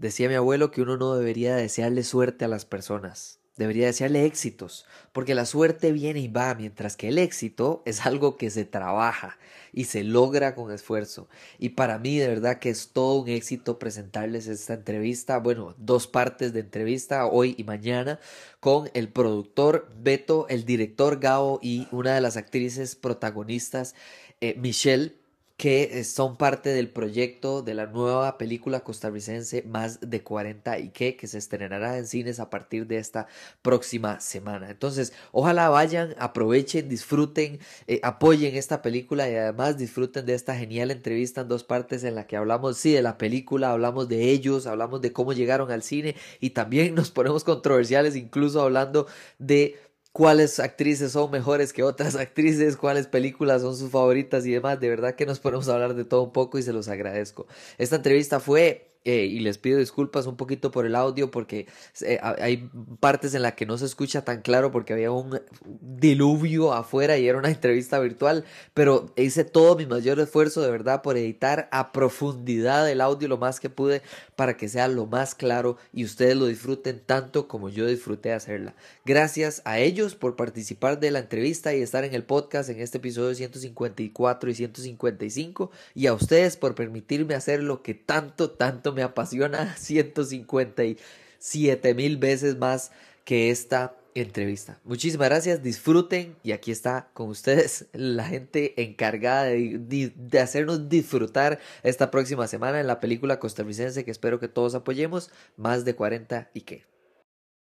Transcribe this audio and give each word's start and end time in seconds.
Decía 0.00 0.30
mi 0.30 0.34
abuelo 0.34 0.70
que 0.70 0.80
uno 0.80 0.96
no 0.96 1.14
debería 1.14 1.54
desearle 1.56 2.04
suerte 2.04 2.46
a 2.46 2.48
las 2.48 2.64
personas, 2.64 3.38
debería 3.58 3.84
desearle 3.84 4.24
éxitos, 4.24 4.86
porque 5.12 5.34
la 5.34 5.44
suerte 5.44 5.92
viene 5.92 6.20
y 6.20 6.28
va, 6.28 6.54
mientras 6.54 6.96
que 6.96 7.08
el 7.08 7.18
éxito 7.18 7.82
es 7.84 8.06
algo 8.06 8.38
que 8.38 8.48
se 8.48 8.64
trabaja 8.64 9.36
y 9.74 9.84
se 9.84 10.02
logra 10.02 10.54
con 10.54 10.72
esfuerzo. 10.72 11.28
Y 11.58 11.70
para 11.70 11.98
mí 11.98 12.16
de 12.16 12.28
verdad 12.28 12.60
que 12.60 12.70
es 12.70 12.92
todo 12.94 13.20
un 13.20 13.28
éxito 13.28 13.78
presentarles 13.78 14.46
esta 14.46 14.72
entrevista, 14.72 15.36
bueno, 15.36 15.74
dos 15.76 16.06
partes 16.06 16.54
de 16.54 16.60
entrevista, 16.60 17.26
hoy 17.26 17.54
y 17.58 17.64
mañana, 17.64 18.20
con 18.58 18.88
el 18.94 19.10
productor 19.10 19.92
Beto, 19.98 20.46
el 20.48 20.64
director 20.64 21.20
Gao 21.20 21.58
y 21.60 21.88
una 21.90 22.14
de 22.14 22.22
las 22.22 22.38
actrices 22.38 22.96
protagonistas, 22.96 23.94
eh, 24.40 24.54
Michelle 24.56 25.19
que 25.60 25.82
eh, 26.00 26.04
son 26.04 26.38
parte 26.38 26.70
del 26.70 26.88
proyecto 26.88 27.60
de 27.60 27.74
la 27.74 27.84
nueva 27.84 28.38
película 28.38 28.80
costarricense 28.80 29.62
Más 29.64 30.00
de 30.00 30.22
40 30.22 30.78
y 30.78 30.88
que, 30.88 31.16
que 31.16 31.26
se 31.26 31.36
estrenará 31.36 31.98
en 31.98 32.06
cines 32.06 32.40
a 32.40 32.48
partir 32.48 32.86
de 32.86 32.96
esta 32.96 33.26
próxima 33.60 34.20
semana. 34.20 34.70
Entonces, 34.70 35.12
ojalá 35.32 35.68
vayan, 35.68 36.14
aprovechen, 36.18 36.88
disfruten, 36.88 37.58
eh, 37.88 38.00
apoyen 38.02 38.56
esta 38.56 38.80
película 38.80 39.28
y 39.28 39.34
además 39.34 39.76
disfruten 39.76 40.24
de 40.24 40.32
esta 40.32 40.56
genial 40.56 40.90
entrevista 40.90 41.42
en 41.42 41.48
dos 41.48 41.62
partes 41.62 42.04
en 42.04 42.14
la 42.14 42.26
que 42.26 42.38
hablamos, 42.38 42.78
sí, 42.78 42.92
de 42.92 43.02
la 43.02 43.18
película, 43.18 43.72
hablamos 43.72 44.08
de 44.08 44.30
ellos, 44.30 44.66
hablamos 44.66 45.02
de 45.02 45.12
cómo 45.12 45.34
llegaron 45.34 45.70
al 45.70 45.82
cine 45.82 46.16
y 46.40 46.50
también 46.50 46.94
nos 46.94 47.10
ponemos 47.10 47.44
controversiales, 47.44 48.16
incluso 48.16 48.62
hablando 48.62 49.08
de 49.38 49.76
cuáles 50.12 50.58
actrices 50.60 51.12
son 51.12 51.30
mejores 51.30 51.72
que 51.72 51.82
otras 51.82 52.14
actrices, 52.16 52.76
cuáles 52.76 53.06
películas 53.06 53.62
son 53.62 53.76
sus 53.76 53.90
favoritas 53.90 54.46
y 54.46 54.52
demás. 54.52 54.80
De 54.80 54.88
verdad 54.88 55.14
que 55.14 55.26
nos 55.26 55.40
podemos 55.40 55.68
hablar 55.68 55.94
de 55.94 56.04
todo 56.04 56.22
un 56.22 56.32
poco 56.32 56.58
y 56.58 56.62
se 56.62 56.72
los 56.72 56.88
agradezco. 56.88 57.46
Esta 57.78 57.96
entrevista 57.96 58.40
fue 58.40 58.89
eh, 59.04 59.24
y 59.24 59.40
les 59.40 59.56
pido 59.56 59.78
disculpas 59.78 60.26
un 60.26 60.36
poquito 60.36 60.70
por 60.70 60.84
el 60.84 60.94
audio 60.94 61.30
porque 61.30 61.66
eh, 62.02 62.18
hay 62.22 62.68
partes 63.00 63.32
en 63.32 63.40
las 63.40 63.54
que 63.54 63.64
no 63.64 63.78
se 63.78 63.86
escucha 63.86 64.26
tan 64.26 64.42
claro 64.42 64.70
porque 64.70 64.92
había 64.92 65.10
un 65.10 65.40
diluvio 65.80 66.74
afuera 66.74 67.16
y 67.16 67.26
era 67.26 67.38
una 67.38 67.48
entrevista 67.50 67.98
virtual, 67.98 68.44
pero 68.74 69.12
hice 69.16 69.44
todo 69.44 69.74
mi 69.74 69.86
mayor 69.86 70.20
esfuerzo 70.20 70.60
de 70.60 70.70
verdad 70.70 71.00
por 71.00 71.16
editar 71.16 71.70
a 71.72 71.92
profundidad 71.92 72.90
el 72.90 73.00
audio 73.00 73.26
lo 73.26 73.38
más 73.38 73.58
que 73.58 73.70
pude 73.70 74.02
para 74.36 74.58
que 74.58 74.68
sea 74.68 74.86
lo 74.86 75.06
más 75.06 75.34
claro 75.34 75.78
y 75.94 76.04
ustedes 76.04 76.36
lo 76.36 76.44
disfruten 76.44 77.00
tanto 77.00 77.48
como 77.48 77.70
yo 77.70 77.86
disfruté 77.86 78.34
hacerla. 78.34 78.74
Gracias 79.06 79.62
a 79.64 79.78
ellos 79.78 80.14
por 80.14 80.36
participar 80.36 81.00
de 81.00 81.10
la 81.10 81.20
entrevista 81.20 81.74
y 81.74 81.80
estar 81.80 82.04
en 82.04 82.12
el 82.12 82.24
podcast 82.24 82.68
en 82.68 82.80
este 82.80 82.98
episodio 82.98 83.34
154 83.34 84.50
y 84.50 84.54
155 84.54 85.70
y 85.94 86.06
a 86.06 86.12
ustedes 86.12 86.58
por 86.58 86.74
permitirme 86.74 87.34
hacer 87.34 87.62
lo 87.62 87.82
que 87.82 87.94
tanto, 87.94 88.50
tanto 88.50 88.89
me 88.92 89.02
apasiona 89.02 89.76
157 89.78 91.94
mil 91.94 92.16
veces 92.16 92.56
más 92.56 92.92
que 93.24 93.50
esta 93.50 93.96
entrevista. 94.14 94.80
Muchísimas 94.84 95.28
gracias, 95.28 95.62
disfruten 95.62 96.36
y 96.42 96.52
aquí 96.52 96.70
está 96.70 97.08
con 97.14 97.28
ustedes 97.28 97.86
la 97.92 98.24
gente 98.24 98.82
encargada 98.82 99.44
de, 99.44 100.12
hacernos 100.40 100.88
disfrutar 100.88 101.58
esta 101.82 102.10
próxima 102.10 102.48
semana 102.48 102.80
en 102.80 102.86
la 102.86 103.00
película 103.00 103.38
costarricense 103.38 104.04
que 104.04 104.10
espero 104.10 104.40
que 104.40 104.48
todos 104.48 104.74
apoyemos, 104.74 105.30
más 105.56 105.84
de 105.84 105.94
40 105.94 106.50
y 106.54 106.62
qué. 106.62 106.84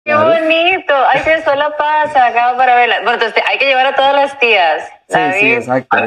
Qué 0.05 0.15
bonito, 0.15 0.93
hay 1.07 1.21
que 1.21 1.55
la 1.55 1.77
pasa 1.77 2.27
acá 2.27 2.53
para 2.57 2.75
verla. 2.75 3.01
Bueno, 3.01 3.13
entonces 3.13 3.43
hay 3.47 3.57
que 3.57 3.65
llevar 3.65 3.85
a 3.87 3.95
todas 3.95 4.13
las 4.13 4.39
tías. 4.39 4.83
Sí, 5.07 5.19
sí, 5.39 5.53
exacto. 5.53 5.97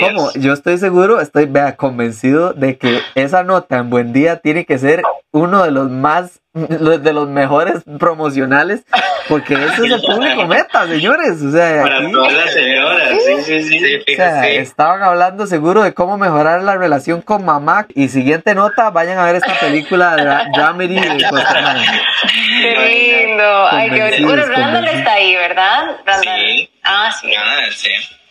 Como 0.00 0.32
yo 0.32 0.52
estoy 0.52 0.78
seguro, 0.78 1.20
estoy 1.20 1.46
vea, 1.46 1.76
convencido 1.76 2.52
de 2.52 2.78
que 2.78 3.00
esa 3.14 3.42
nota 3.42 3.78
en 3.78 3.90
Buen 3.90 4.12
Día 4.12 4.36
tiene 4.36 4.64
que 4.64 4.78
ser 4.78 5.02
uno 5.32 5.62
de 5.62 5.70
los 5.70 5.90
más, 5.90 6.40
de 6.52 7.12
los 7.12 7.28
mejores 7.28 7.82
promocionales, 7.98 8.82
porque 9.28 9.54
eso 9.54 9.84
es 9.84 9.92
el 9.92 10.00
público 10.00 10.46
meta, 10.46 10.86
señores. 10.86 11.40
O 11.42 11.52
sea, 11.52 11.82
Para 11.82 12.10
todas 12.10 12.32
las 12.32 12.52
señoras, 12.52 13.10
sí, 13.24 13.62
sí, 13.62 13.78
sí. 13.78 13.96
o 13.96 14.16
sea, 14.16 14.48
estaban 14.48 15.02
hablando 15.02 15.46
seguro 15.46 15.82
de 15.82 15.94
cómo 15.94 16.18
mejorar 16.18 16.62
la 16.62 16.76
relación 16.76 17.22
con 17.22 17.44
mamá. 17.44 17.86
Y 17.94 18.08
siguiente 18.08 18.54
nota, 18.54 18.90
vayan 18.90 19.18
a 19.18 19.24
ver 19.24 19.36
esta 19.36 19.54
película 19.60 20.16
de 20.16 20.24
Dramedy 20.56 20.98
de 20.98 21.28
Costa 21.30 21.76
Qué 22.60 23.26
lindo. 23.26 23.68
Ay, 23.70 23.90
qué 23.90 24.02
bonito. 24.02 24.26
Bueno, 24.26 24.46
Randall 24.46 24.88
está 24.88 25.12
ahí, 25.12 25.34
¿verdad? 25.36 25.96
Randall. 26.04 26.40
Sí. 26.46 26.70
Ah, 26.82 27.10
sí. 27.12 27.30
sí. 27.76 27.90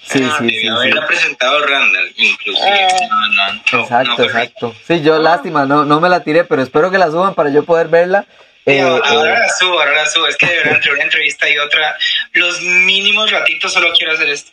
Sí, 0.10 0.24
ah, 0.24 0.38
sí, 0.40 0.50
sí. 0.50 0.68
Haberla 0.68 1.06
presentado 1.06 1.66
Randall, 1.68 2.12
inclusive. 2.18 2.88
Ah. 3.12 3.62
exacto, 3.72 4.24
exacto. 4.24 4.76
Sí, 4.88 5.02
yo 5.02 5.20
lástima, 5.20 5.66
no, 5.68 5.86
no 5.86 6.00
me 6.02 6.10
la 6.10 6.24
tiré, 6.24 6.46
pero 6.46 6.64
espero 6.64 6.90
que 6.90 6.98
la 6.98 7.12
suban 7.12 7.36
para 7.36 7.52
yo 7.52 7.64
poder 7.64 7.90
verla. 7.90 8.26
Eh, 8.66 8.82
ahora, 8.82 9.36
eh, 9.36 9.40
la 9.40 9.50
subo, 9.50 9.80
ahora 9.80 9.94
la 9.94 10.06
subo. 10.08 10.28
Es 10.28 10.36
que 10.36 10.48
de 10.48 10.56
verdad, 10.58 10.76
entre 10.76 10.94
una 10.94 11.04
entrevista 11.04 11.48
y 11.48 11.58
otra, 11.60 11.96
los 12.34 12.60
mínimos 12.62 13.30
ratitos 13.30 13.72
solo 13.72 13.92
quiero 13.96 14.14
hacer 14.14 14.30
esto. 14.30 14.52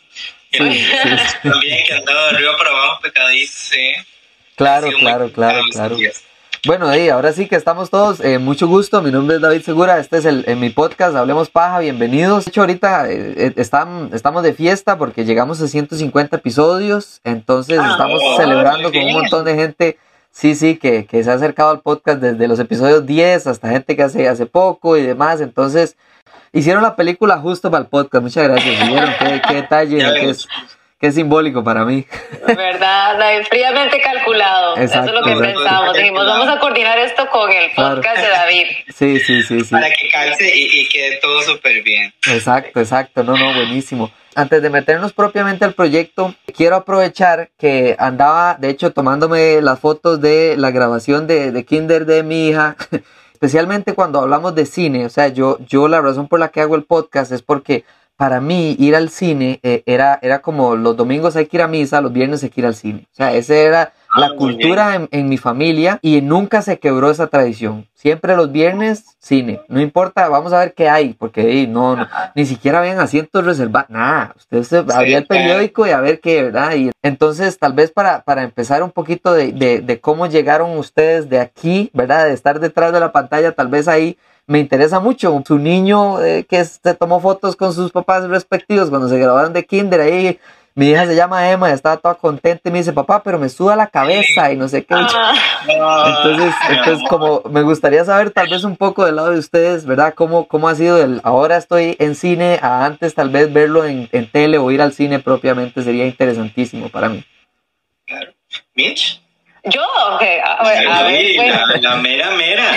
Sí, 0.51 0.59
También 1.43 1.85
que 1.85 1.93
andado 1.93 2.23
de 2.25 2.35
arriba 2.35 2.57
para 2.57 2.69
abajo, 2.69 3.01
pecadito, 3.01 3.51
sí. 3.53 3.93
Claro, 4.55 4.89
claro, 4.99 5.31
claro, 5.31 5.61
claro. 5.71 5.97
Bueno, 6.67 6.89
ahí, 6.89 7.07
ahora 7.07 7.31
sí 7.31 7.47
que 7.47 7.55
estamos 7.55 7.89
todos. 7.89 8.19
Eh, 8.19 8.39
mucho 8.39 8.67
gusto. 8.67 9.01
Mi 9.01 9.09
nombre 9.09 9.37
es 9.37 9.41
David 9.41 9.61
Segura. 9.61 9.99
Este 9.99 10.17
es 10.17 10.25
el, 10.25 10.43
en 10.47 10.59
mi 10.59 10.69
podcast 10.69 11.15
Hablemos 11.15 11.49
Paja. 11.49 11.79
Bienvenidos. 11.79 12.43
De 12.43 12.49
hecho, 12.49 12.59
ahorita 12.59 13.09
eh, 13.09 13.35
eh, 13.37 13.53
estamos 13.55 14.43
de 14.43 14.53
fiesta 14.53 14.97
porque 14.97 15.23
llegamos 15.23 15.61
a 15.61 15.69
150 15.69 16.35
episodios. 16.35 17.21
Entonces, 17.23 17.79
ah, 17.81 17.91
estamos 17.91 18.21
celebrando 18.35 18.91
con 18.91 19.01
un 19.01 19.13
montón 19.13 19.45
de 19.45 19.55
gente. 19.55 19.97
Sí, 20.29 20.55
sí, 20.55 20.75
que, 20.75 21.05
que, 21.05 21.23
se 21.23 21.31
ha 21.31 21.35
acercado 21.35 21.69
al 21.69 21.79
podcast 21.79 22.19
desde 22.19 22.49
los 22.49 22.59
episodios 22.59 23.05
10 23.05 23.47
hasta 23.47 23.69
gente 23.69 23.95
que 23.95 24.03
hace, 24.03 24.27
hace 24.27 24.45
poco 24.45 24.97
y 24.97 25.03
demás. 25.03 25.39
Entonces, 25.39 25.95
hicieron 26.51 26.83
la 26.83 26.97
película 26.97 27.37
justo 27.37 27.71
para 27.71 27.83
el 27.83 27.89
podcast. 27.89 28.23
Muchas 28.23 28.43
gracias. 28.43 28.89
¿Vieron 28.89 29.09
qué, 29.17 29.41
qué 29.47 29.53
detalle? 29.53 30.03
Qué 30.99 31.11
simbólico 31.11 31.63
para 31.63 31.85
mí. 31.85 32.07
¿Verdad? 32.47 33.19
Fríamente 33.47 34.01
calculado. 34.01 34.75
Eso 34.77 35.03
es 35.03 35.11
lo 35.11 35.21
que 35.21 35.35
pensamos. 35.35 35.95
Dijimos, 35.95 36.25
vamos 36.25 36.47
a 36.49 36.59
coordinar 36.59 36.97
esto 36.97 37.29
con 37.29 37.51
el 37.51 37.69
podcast 37.75 38.17
de 38.19 38.27
David. 38.27 38.65
Sí, 38.95 39.19
sí, 39.19 39.43
sí, 39.43 39.59
sí. 39.59 39.71
Para 39.71 39.89
que 39.89 40.09
calce 40.09 40.51
y, 40.55 40.89
quede 40.89 41.19
todo 41.21 41.39
súper 41.43 41.83
bien. 41.83 42.11
Exacto, 42.27 42.79
exacto. 42.79 43.23
No, 43.23 43.37
no, 43.37 43.53
buenísimo. 43.53 44.11
Antes 44.33 44.63
de 44.63 44.71
meternos 44.71 45.13
propiamente 45.13 45.65
al 45.65 45.73
proyecto, 45.73 46.33
quiero 46.55 46.77
aprovechar 46.77 47.49
que 47.59 47.95
andaba, 47.99 48.55
de 48.55 48.69
hecho, 48.69 48.91
tomándome 48.91 49.61
las 49.61 49.79
fotos 49.79 50.19
de 50.19 50.55
la 50.57 50.71
grabación 50.71 51.27
de, 51.27 51.51
de 51.51 51.63
Kinder 51.63 52.07
de 52.07 52.23
mi 52.23 52.47
hija. 52.47 52.75
Especialmente 53.33 53.93
cuando 53.93 54.19
hablamos 54.19 54.55
de 54.55 54.65
cine, 54.65 55.05
o 55.05 55.09
sea, 55.09 55.27
yo, 55.27 55.59
yo 55.67 55.87
la 55.87 56.01
razón 56.01 56.27
por 56.27 56.39
la 56.39 56.49
que 56.49 56.61
hago 56.61 56.75
el 56.75 56.85
podcast 56.85 57.31
es 57.31 57.43
porque 57.43 57.83
para 58.17 58.41
mí 58.41 58.75
ir 58.79 58.95
al 58.95 59.09
cine 59.09 59.59
eh, 59.61 59.83
era, 59.85 60.17
era 60.23 60.39
como 60.39 60.75
los 60.75 60.97
domingos 60.97 61.35
hay 61.35 61.45
que 61.45 61.57
ir 61.57 61.61
a 61.61 61.67
misa, 61.67 62.01
los 62.01 62.11
viernes 62.11 62.43
hay 62.43 62.49
que 62.49 62.61
ir 62.61 62.67
al 62.67 62.73
cine. 62.73 63.07
O 63.13 63.15
sea, 63.15 63.33
esa 63.33 63.55
era 63.55 63.93
ah, 64.09 64.19
la 64.19 64.35
cultura 64.35 64.95
en, 64.95 65.07
en, 65.11 65.29
mi 65.29 65.37
familia 65.37 65.99
y 66.01 66.19
nunca 66.21 66.63
se 66.63 66.79
quebró 66.79 67.11
esa 67.11 67.27
tradición. 67.27 67.87
Siempre 67.93 68.35
los 68.35 68.51
viernes, 68.51 69.05
cine. 69.19 69.61
No 69.67 69.79
importa, 69.79 70.27
vamos 70.29 70.51
a 70.51 70.59
ver 70.59 70.73
qué 70.73 70.89
hay, 70.89 71.13
porque 71.13 71.67
no, 71.67 72.07
ni 72.33 72.45
siquiera 72.45 72.79
habían 72.79 72.99
asientos 72.99 73.45
reservados, 73.45 73.91
nada. 73.91 74.35
Usted 74.49 74.89
abría 74.89 75.19
el 75.19 75.27
periódico 75.27 75.85
y 75.85 75.91
a 75.91 76.01
ver 76.01 76.19
qué, 76.19 76.41
¿verdad? 76.43 76.75
Y 76.75 76.89
entonces, 77.03 77.59
tal 77.59 77.73
vez 77.73 77.91
para, 77.91 78.23
para 78.23 78.41
empezar 78.41 78.81
un 78.81 78.91
poquito 78.91 79.33
de, 79.33 79.51
de, 79.51 79.81
de 79.81 79.99
cómo 79.99 80.25
llegaron 80.25 80.75
ustedes 80.77 81.29
de 81.29 81.39
aquí, 81.39 81.91
¿verdad? 81.93 82.25
De 82.25 82.33
estar 82.33 82.59
detrás 82.59 82.93
de 82.93 82.99
la 82.99 83.11
pantalla, 83.11 83.51
tal 83.51 83.67
vez 83.67 83.87
ahí 83.87 84.17
me 84.47 84.59
interesa 84.59 84.99
mucho. 84.99 85.43
Su 85.45 85.59
niño 85.59 86.23
eh, 86.23 86.45
que 86.49 86.63
se 86.65 86.93
tomó 86.95 87.19
fotos 87.19 87.55
con 87.55 87.73
sus 87.73 87.91
papás 87.91 88.27
respectivos 88.27 88.89
cuando 88.89 89.09
se 89.09 89.19
graduaron 89.19 89.53
de 89.53 89.65
kinder 89.65 90.01
ahí. 90.01 90.39
Mi 90.73 90.91
hija 90.91 91.07
se 91.07 91.15
llama 91.15 91.49
Emma 91.49 91.69
y 91.69 91.73
estaba 91.73 91.97
toda 91.97 92.13
contenta 92.13 92.69
y 92.69 92.71
me 92.71 92.77
dice, 92.77 92.93
papá, 92.93 93.23
pero 93.23 93.39
me 93.39 93.49
suda 93.49 93.75
la 93.75 93.87
cabeza 93.87 94.51
y 94.51 94.55
no 94.55 94.67
sé 94.67 94.85
qué. 94.85 94.93
Ah. 94.93 95.33
Entonces, 95.67 96.53
entonces, 96.69 97.09
como 97.09 97.41
me 97.49 97.63
gustaría 97.63 98.05
saber 98.05 98.29
tal 98.29 98.47
vez 98.47 98.63
un 98.63 98.77
poco 98.77 99.03
del 99.03 99.15
lado 99.15 99.31
de 99.31 99.39
ustedes, 99.39 99.87
¿verdad? 99.87 100.13
¿Cómo, 100.13 100.47
cómo 100.47 100.69
ha 100.69 100.75
sido 100.75 101.01
el, 101.03 101.19
ahora 101.23 101.57
estoy 101.57 101.95
en 101.97 102.13
cine, 102.13 102.59
a 102.61 102.85
antes 102.85 103.15
tal 103.15 103.31
vez 103.31 103.51
verlo 103.51 103.85
en, 103.85 104.07
en 104.11 104.29
tele 104.29 104.59
o 104.59 104.69
ir 104.69 104.83
al 104.83 104.93
cine 104.93 105.17
propiamente 105.17 105.81
sería 105.81 106.05
interesantísimo 106.05 106.89
para 106.89 107.09
mí. 107.09 107.25
Claro. 108.05 108.33
Mitch. 108.75 109.26
Yo, 109.69 109.81
a 109.99 110.17
ver, 110.17 110.41
a 110.45 111.03
ver 111.03 111.81
la, 111.81 111.95
mera 111.95 112.31
mera. 112.31 112.71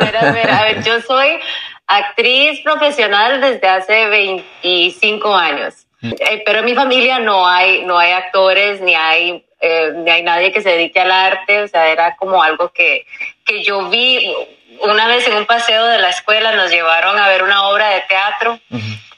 mera 0.00 0.32
mera. 0.32 0.58
A 0.58 0.64
ver, 0.64 0.82
yo 0.84 1.00
soy 1.00 1.38
actriz 1.86 2.60
profesional 2.60 3.40
desde 3.40 3.68
hace 3.68 4.06
25 4.06 5.34
años. 5.34 5.74
Mm. 6.00 6.12
Eh, 6.18 6.42
pero 6.46 6.60
en 6.60 6.64
mi 6.64 6.74
familia 6.74 7.18
no 7.18 7.46
hay, 7.46 7.82
no 7.84 7.98
hay 7.98 8.12
actores, 8.12 8.80
ni 8.80 8.94
hay, 8.94 9.44
eh, 9.60 9.92
ni 9.96 10.10
hay 10.10 10.22
nadie 10.22 10.52
que 10.52 10.62
se 10.62 10.70
dedique 10.70 11.00
al 11.00 11.10
arte. 11.10 11.62
O 11.62 11.68
sea, 11.68 11.88
era 11.88 12.16
como 12.16 12.42
algo 12.42 12.70
que, 12.70 13.06
que 13.44 13.62
yo 13.62 13.88
vi. 13.88 14.32
Una 14.82 15.08
vez 15.08 15.26
en 15.26 15.34
un 15.34 15.46
paseo 15.46 15.84
de 15.86 15.98
la 15.98 16.10
escuela 16.10 16.52
nos 16.52 16.70
llevaron 16.70 17.18
a 17.18 17.28
ver 17.28 17.42
una 17.42 17.68
obra 17.68 17.90
de 17.90 18.00
teatro. 18.02 18.60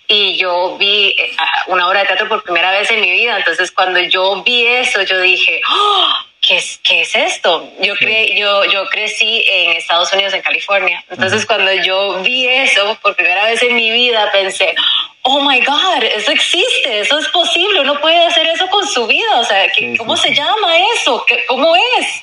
y 0.09 0.37
yo 0.37 0.77
vi 0.79 1.15
eh, 1.19 1.31
una 1.69 1.89
obra 1.89 2.01
de 2.01 2.07
teatro 2.07 2.29
por 2.29 2.43
primera 2.43 2.71
vez 2.73 2.91
en 2.91 3.01
mi 3.01 3.11
vida. 3.11 3.37
Entonces, 3.37 3.71
cuando 3.71 4.01
yo 4.01 4.43
vi 4.43 4.67
eso, 4.67 5.03
yo 5.03 5.21
dije, 5.21 5.61
¡Oh! 5.71 6.32
¿Qué 6.43 6.57
es, 6.57 6.81
qué 6.83 7.03
es 7.03 7.15
esto? 7.15 7.73
Yo, 7.81 7.95
cre 7.95 8.37
yo, 8.37 8.65
yo 8.65 8.85
crecí 8.87 9.45
en 9.47 9.77
Estados 9.77 10.13
Unidos, 10.13 10.35
en 10.35 10.43
California. 10.43 11.03
Entonces, 11.09 11.47
cuando 11.47 11.73
yo 11.73 12.21
vi 12.23 12.47
eso 12.49 12.99
por 13.01 13.15
primera 13.15 13.45
vez 13.45 13.63
en 13.63 13.75
mi 13.77 13.91
vida, 13.91 14.31
pensé, 14.33 14.75
oh 15.23 15.41
my 15.41 15.61
God, 15.61 16.03
eso 16.03 16.33
existe, 16.33 17.01
eso 17.01 17.19
es 17.19 17.29
posible, 17.29 17.81
uno 17.81 17.99
puede 18.01 18.19
hacer 18.27 18.47
eso 18.49 18.67
con 18.69 18.87
su 18.87 19.07
vida. 19.07 19.39
O 19.39 19.45
sea, 19.45 19.65
¿cómo 19.97 20.17
se 20.17 20.35
llama 20.35 20.77
eso? 20.97 21.25
¿Cómo 21.47 21.75
es? 21.77 22.23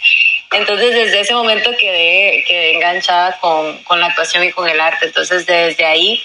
Entonces, 0.52 0.94
desde 0.94 1.22
ese 1.22 1.34
momento 1.34 1.72
quedé, 1.78 2.44
quedé 2.46 2.76
enganchada 2.76 3.40
con, 3.40 3.82
con 3.84 4.00
la 4.00 4.08
actuación 4.08 4.44
y 4.44 4.52
con 4.52 4.68
el 4.68 4.80
arte. 4.82 5.06
Entonces, 5.06 5.46
desde 5.46 5.86
ahí 5.86 6.22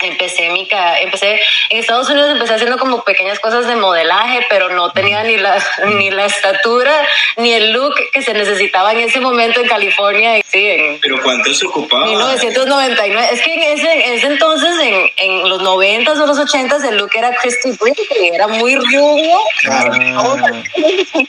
empecé 0.00 0.50
mi 0.50 0.68
empecé 1.00 1.40
en 1.70 1.78
Estados 1.78 2.08
Unidos 2.10 2.30
empecé 2.30 2.54
haciendo 2.54 2.78
como 2.78 3.02
pequeñas 3.02 3.38
cosas 3.38 3.66
de 3.66 3.76
modelaje 3.76 4.46
pero 4.50 4.68
no 4.68 4.90
tenía 4.92 5.22
ni 5.22 5.36
la 5.36 5.62
ni 5.86 6.10
la 6.10 6.26
estatura 6.26 6.92
ni 7.36 7.52
el 7.52 7.72
look 7.72 7.94
que 8.12 8.22
se 8.22 8.34
necesitaba 8.34 8.92
en 8.92 9.00
ese 9.00 9.20
momento 9.20 9.60
en 9.60 9.68
California 9.68 10.40
sí, 10.46 10.98
pero 11.00 11.22
cuánto 11.22 11.52
se 11.54 11.66
ocupaba 11.66 12.06
1999 12.06 13.28
es 13.32 13.40
que 13.40 13.54
en 13.54 13.78
ese, 13.78 14.14
ese 14.14 14.26
entonces 14.26 14.78
en, 14.80 15.10
en, 15.16 15.48
los 15.48 15.62
90 15.62 16.12
o 16.12 16.26
los 16.26 16.38
80 16.38 16.76
el 16.88 16.96
look 16.98 17.10
era 17.14 17.34
Christy 17.36 17.72
Brinkley 17.72 18.28
era 18.34 18.48
muy 18.48 18.74
rubio 18.74 19.38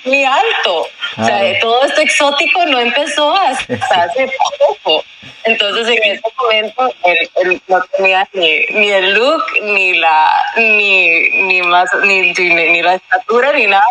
muy 0.03 0.23
alto 0.25 0.87
o 1.17 1.25
sea 1.25 1.59
todo 1.61 1.85
esto 1.85 2.01
exótico 2.01 2.65
no 2.65 2.79
empezó 2.79 3.33
hasta 3.35 4.03
hace 4.03 4.29
poco 4.79 5.03
entonces 5.43 5.87
en 5.87 6.11
ese 6.11 6.23
momento 6.37 6.93
él, 7.03 7.61
no 7.67 7.81
tenía 7.95 8.27
ni, 8.33 8.65
ni, 8.71 8.89
el 8.89 9.13
look, 9.13 9.43
ni 9.61 9.93
la, 9.95 10.31
ni, 10.55 11.29
ni 11.29 11.61
más, 11.61 11.89
ni, 12.03 12.33
ni, 12.33 12.81
la 12.81 12.95
estatura, 12.95 13.53
ni 13.53 13.67
nada. 13.67 13.85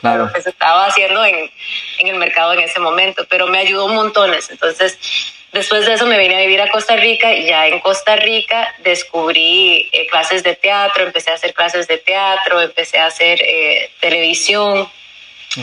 Claro. 0.00 0.26
Lo 0.26 0.32
que 0.32 0.40
se 0.40 0.50
estaba 0.50 0.86
haciendo 0.86 1.24
en, 1.24 1.50
en 1.98 2.06
el 2.06 2.14
mercado 2.16 2.52
en 2.52 2.60
ese 2.60 2.78
momento, 2.78 3.26
pero 3.28 3.48
me 3.48 3.58
ayudó 3.58 3.88
montones. 3.88 4.48
Entonces, 4.48 4.96
después 5.52 5.86
de 5.86 5.94
eso 5.94 6.06
me 6.06 6.18
vine 6.18 6.36
a 6.36 6.40
vivir 6.40 6.60
a 6.60 6.70
Costa 6.70 6.96
Rica 6.96 7.32
y 7.32 7.46
ya 7.46 7.66
en 7.66 7.80
Costa 7.80 8.16
Rica 8.16 8.74
descubrí 8.78 9.88
eh, 9.92 10.06
clases 10.06 10.42
de 10.42 10.54
teatro, 10.54 11.04
empecé 11.04 11.30
a 11.30 11.34
hacer 11.34 11.52
clases 11.54 11.88
de 11.88 11.98
teatro, 11.98 12.60
empecé 12.60 12.98
a 12.98 13.06
hacer 13.06 13.40
eh, 13.42 13.90
televisión, 14.00 14.88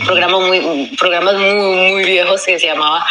programas 0.03 0.42
muy, 0.42 0.88
programas 0.97 1.36
muy, 1.36 1.53
muy 1.53 2.03
viejos 2.03 2.44
que 2.44 2.59
se 2.59 2.68
llamaba 2.68 3.06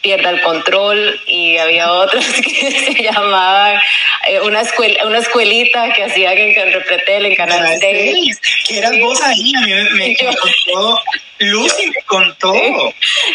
Pierda 0.00 0.30
el 0.30 0.40
Control 0.42 1.20
y 1.26 1.56
había 1.56 1.90
otros 1.92 2.24
que 2.42 2.70
se 2.70 3.02
llamaban 3.02 3.80
eh, 4.26 4.40
una, 4.40 4.60
escuela, 4.60 5.04
una 5.06 5.18
escuelita 5.18 5.92
que 5.92 6.04
hacían 6.04 6.38
en 6.38 6.72
Repretel, 6.72 7.26
en 7.26 7.34
Canal 7.34 7.78
6. 7.78 8.40
Que 8.66 8.78
eras 8.78 8.92
vos 9.00 9.20
ahí, 9.22 9.52
a 9.56 9.60
mí 9.60 9.72
me, 9.94 10.16
contó, 10.16 11.00
Lucy 11.38 11.86
me 11.86 12.02
contó. 12.02 12.54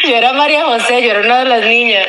Yo 0.08 0.16
era 0.16 0.34
María 0.34 0.64
José, 0.66 1.02
yo 1.02 1.12
era 1.12 1.22
una 1.22 1.40
de 1.40 1.46
las 1.46 1.66
niñas. 1.66 2.08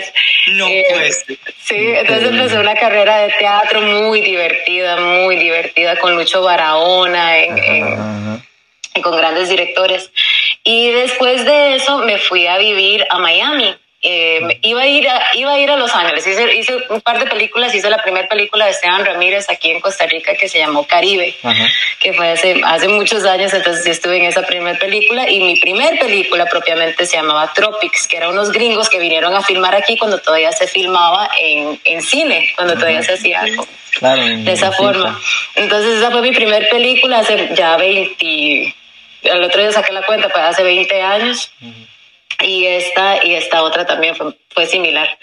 No 0.49 0.69
eh, 0.69 0.85
pues. 0.91 1.25
Sí, 1.65 1.77
entonces 1.77 2.29
empecé 2.29 2.59
una 2.59 2.75
carrera 2.75 3.19
de 3.19 3.33
teatro 3.39 3.81
muy 3.81 4.21
divertida, 4.21 4.97
muy 5.01 5.37
divertida 5.37 5.99
con 5.99 6.15
Lucho 6.15 6.43
Barahona 6.43 7.39
en 7.39 8.43
y 8.95 9.01
con 9.03 9.17
grandes 9.17 9.49
directores. 9.49 10.11
Y 10.65 10.91
después 10.91 11.45
de 11.45 11.77
eso 11.77 11.99
me 11.99 12.19
fui 12.19 12.47
a 12.47 12.57
vivir 12.57 13.07
a 13.11 13.19
Miami. 13.19 13.77
Eh, 14.07 14.59
iba, 14.61 14.83
a 14.83 14.87
ir 14.87 15.09
a, 15.09 15.23
iba 15.35 15.53
a 15.53 15.59
ir 15.59 15.71
a 15.71 15.79
Los 15.79 15.95
Ángeles, 15.95 16.27
hice, 16.27 16.55
hice 16.55 16.77
un 16.91 17.01
par 17.01 17.19
de 17.19 17.25
películas, 17.25 17.75
hice 17.75 17.89
la 17.89 18.03
primera 18.03 18.29
película 18.29 18.67
de 18.67 18.73
Esteban 18.73 19.03
Ramírez 19.03 19.49
aquí 19.49 19.71
en 19.71 19.81
Costa 19.81 20.05
Rica 20.05 20.35
que 20.35 20.47
se 20.47 20.59
llamó 20.59 20.87
Caribe, 20.87 21.35
que 22.01 22.13
fue 22.13 22.33
hace, 22.33 22.61
hace 22.67 22.87
muchos 22.89 23.25
años, 23.25 23.55
entonces 23.55 23.83
yo 23.83 23.93
estuve 23.93 24.19
en 24.19 24.27
esa 24.27 24.43
primera 24.43 24.79
película 24.79 25.31
y 25.31 25.41
mi 25.41 25.59
primera 25.59 25.99
película 25.99 26.45
propiamente 26.45 27.07
se 27.07 27.17
llamaba 27.17 27.51
Tropics, 27.55 28.07
que 28.07 28.19
eran 28.19 28.33
unos 28.33 28.53
gringos 28.53 28.91
que 28.91 28.99
vinieron 28.99 29.35
a 29.35 29.41
filmar 29.41 29.75
aquí 29.75 29.97
cuando 29.97 30.19
todavía 30.19 30.53
se 30.53 30.67
filmaba 30.67 31.31
en, 31.41 31.81
en 31.85 32.03
cine, 32.03 32.53
cuando 32.57 32.75
todavía 32.75 33.03
se 33.03 33.15
hacía 33.15 33.41
algo. 33.41 33.67
de 34.45 34.53
esa 34.53 34.71
forma. 34.73 35.19
Entonces 35.55 35.97
esa 35.97 36.11
fue 36.11 36.21
mi 36.21 36.33
primera 36.33 36.69
película 36.69 37.21
hace 37.21 37.49
ya 37.55 37.79
20 37.79 38.75
el 39.25 39.43
otro 39.43 39.61
día 39.61 39.73
saqué 39.73 39.93
la 39.93 40.05
cuenta, 40.07 40.29
pues 40.29 40.45
hace 40.45 40.63
20 40.63 41.03
años. 41.03 41.53
Y 42.41 42.67
esta, 42.67 43.25
y 43.25 43.35
esta 43.35 43.63
otra 43.63 43.87
también 43.87 44.15
fue, 44.17 44.37
fue 44.55 44.67
similar. 44.67 45.19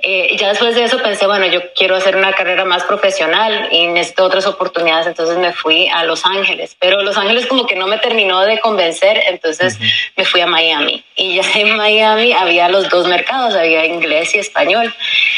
Eh, 0.00 0.36
ya 0.38 0.50
después 0.50 0.76
de 0.76 0.84
eso 0.84 1.02
pensé, 1.02 1.26
bueno, 1.26 1.46
yo 1.46 1.60
quiero 1.74 1.96
hacer 1.96 2.14
una 2.14 2.32
carrera 2.32 2.64
más 2.64 2.84
profesional 2.84 3.68
y 3.72 3.88
necesito 3.88 4.24
otras 4.24 4.46
oportunidades, 4.46 5.08
entonces 5.08 5.36
me 5.38 5.52
fui 5.52 5.88
a 5.88 6.04
Los 6.04 6.24
Ángeles, 6.24 6.76
pero 6.78 7.02
Los 7.02 7.16
Ángeles 7.16 7.46
como 7.46 7.66
que 7.66 7.74
no 7.74 7.88
me 7.88 7.98
terminó 7.98 8.40
de 8.42 8.60
convencer, 8.60 9.20
entonces 9.26 9.76
me 10.16 10.24
fui 10.24 10.40
a 10.40 10.46
Miami. 10.46 11.04
Y 11.16 11.34
ya 11.34 11.42
en 11.54 11.76
Miami 11.76 12.32
había 12.32 12.68
los 12.68 12.88
dos 12.88 13.08
mercados, 13.08 13.54
había 13.54 13.84
inglés 13.86 14.34
y 14.36 14.38
español, 14.38 14.94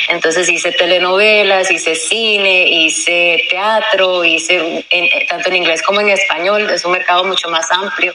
entonces 0.08 0.48
hice 0.50 0.72
telenovelas, 0.72 1.70
hice 1.70 1.94
cine, 1.94 2.68
hice 2.68 3.42
teatro, 3.48 4.24
hice 4.24 4.84
tanto 5.28 5.48
en 5.48 5.56
inglés 5.56 5.80
como 5.82 6.00
en 6.02 6.10
español, 6.10 6.68
es 6.68 6.84
un 6.84 6.92
mercado 6.92 7.24
mucho 7.24 7.48
más 7.48 7.70
amplio. 7.72 8.14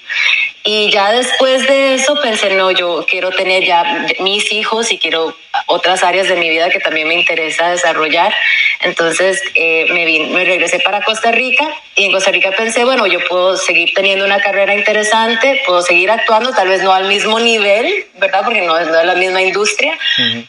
Y 0.67 0.89
ya 0.91 1.11
después 1.11 1.67
de 1.67 1.93
eso 1.93 2.15
pensé, 2.21 2.55
no, 2.55 2.71
yo 2.71 3.05
quiero 3.07 3.29
tener 3.29 3.63
ya 3.63 4.07
mis 4.19 4.51
hijos 4.51 4.91
y 4.91 4.97
quiero 4.97 5.14
No. 5.15 5.44
Otras 5.67 6.03
áreas 6.03 6.27
de 6.27 6.35
mi 6.35 6.49
vida 6.49 6.69
que 6.69 6.79
también 6.79 7.07
me 7.07 7.15
interesa 7.15 7.69
desarrollar. 7.69 8.33
Entonces 8.81 9.41
eh, 9.55 9.87
me, 9.91 10.05
me 10.29 10.45
regresé 10.45 10.79
para 10.79 11.01
Costa 11.01 11.31
Rica 11.31 11.67
y 11.95 12.05
en 12.05 12.11
Costa 12.11 12.31
Rica 12.31 12.51
pensé, 12.51 12.83
bueno, 12.83 13.07
yo 13.07 13.19
puedo 13.29 13.55
seguir 13.55 13.93
teniendo 13.95 14.25
una 14.25 14.41
carrera 14.41 14.75
interesante, 14.75 15.61
puedo 15.65 15.81
seguir 15.81 16.11
actuando, 16.11 16.51
tal 16.51 16.67
vez 16.67 16.83
no 16.83 16.93
al 16.93 17.07
mismo 17.07 17.39
nivel, 17.39 18.05
¿verdad? 18.15 18.41
Porque 18.43 18.61
no 18.61 18.77
es, 18.77 18.87
la 18.89 19.15
misma 19.15 19.41
industria, 19.41 19.97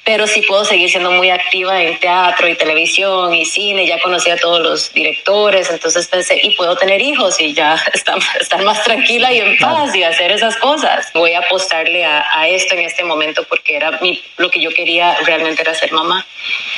pero 0.04 0.26
sí 0.26 0.42
puedo 0.42 0.64
seguir 0.64 0.90
siendo 0.90 1.12
muy 1.12 1.30
activa 1.30 1.80
en 1.80 1.98
teatro 2.00 2.48
y 2.48 2.56
televisión 2.56 3.32
y 3.32 3.44
cine, 3.44 3.86
ya 3.86 4.00
conocí 4.00 4.28
a 4.28 4.36
todos 4.36 4.60
los 4.60 4.92
directores, 4.92 5.70
entonces 5.70 6.08
pensé, 6.08 6.40
y 6.42 6.56
puedo 6.56 6.76
tener 6.76 7.00
hijos 7.00 7.40
y 7.40 7.54
ya 7.54 7.76
estar, 7.94 8.18
estar 8.40 8.64
más 8.64 8.82
tranquila 8.82 9.32
y 9.32 9.38
en 9.38 9.56
paz 9.58 9.94
y 9.94 10.02
hacer 10.02 10.32
esas 10.32 10.56
cosas. 10.56 11.12
Voy 11.14 11.32
a 11.34 11.40
apostarle 11.40 12.04
a, 12.04 12.26
a 12.32 12.48
esto 12.48 12.74
en 12.74 12.80
este 12.80 13.04
momento 13.04 13.44
porque 13.48 13.76
era 13.76 13.92
mi, 14.00 14.20
lo 14.36 14.50
que 14.50 14.60
yo 14.60 14.70
quería 14.70 14.95
realmente 15.24 15.62
era 15.62 15.74
ser 15.74 15.92
mamá. 15.92 16.24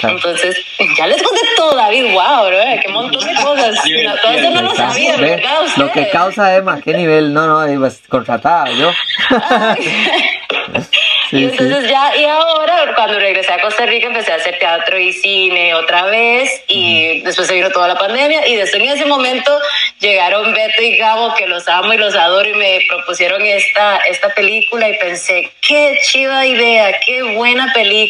Entonces, 0.03 0.57
ya 0.97 1.07
les 1.07 1.23
conté 1.23 1.41
todo, 1.57 1.75
David, 1.75 2.13
wow, 2.13 2.51
¿no? 2.51 2.81
qué 2.81 2.89
montón 2.89 3.27
de 3.27 3.35
cosas. 3.43 3.79
todo 4.23 4.33
eso 4.33 4.51
no 4.51 4.63
lo 4.63 4.75
sabía, 4.75 5.17
¿verdad? 5.17 5.67
Lo 5.77 5.93
que 5.93 6.09
causa 6.11 6.57
Emma, 6.57 6.81
qué 6.81 6.95
nivel, 6.95 7.33
no, 7.33 7.47
no, 7.47 7.81
pues, 7.81 8.03
contratada 8.09 8.71
yo. 8.71 8.91
y 11.33 11.45
entonces 11.45 11.91
ya, 11.91 12.17
y 12.17 12.25
ahora 12.25 12.95
cuando 12.95 13.19
regresé 13.19 13.53
a 13.53 13.61
Costa 13.61 13.87
Rica 13.87 14.07
empecé 14.07 14.33
a 14.33 14.37
hacer 14.37 14.59
teatro 14.59 14.99
y 14.99 15.13
cine 15.13 15.75
otra 15.75 16.05
vez 16.05 16.63
y 16.69 17.21
después 17.23 17.47
se 17.47 17.55
vino 17.55 17.71
toda 17.71 17.89
la 17.89 17.97
pandemia 17.97 18.47
y 18.47 18.57
desde 18.57 18.79
en 18.79 18.89
ese 18.89 19.05
momento 19.05 19.59
llegaron 20.01 20.55
Beto 20.55 20.83
y 20.83 20.97
Gabo 20.97 21.35
que 21.35 21.47
los 21.47 21.69
amo 21.69 21.93
y 21.93 21.99
los 21.99 22.15
adoro 22.15 22.49
y 22.49 22.55
me 22.55 22.81
propusieron 22.89 23.45
esta, 23.45 23.99
esta 23.99 24.31
película 24.31 24.89
y 24.89 24.99
pensé, 24.99 25.51
qué 25.61 25.99
chiva 26.05 26.47
idea, 26.47 26.99
qué 27.05 27.23
buena 27.35 27.73
película, 27.73 28.08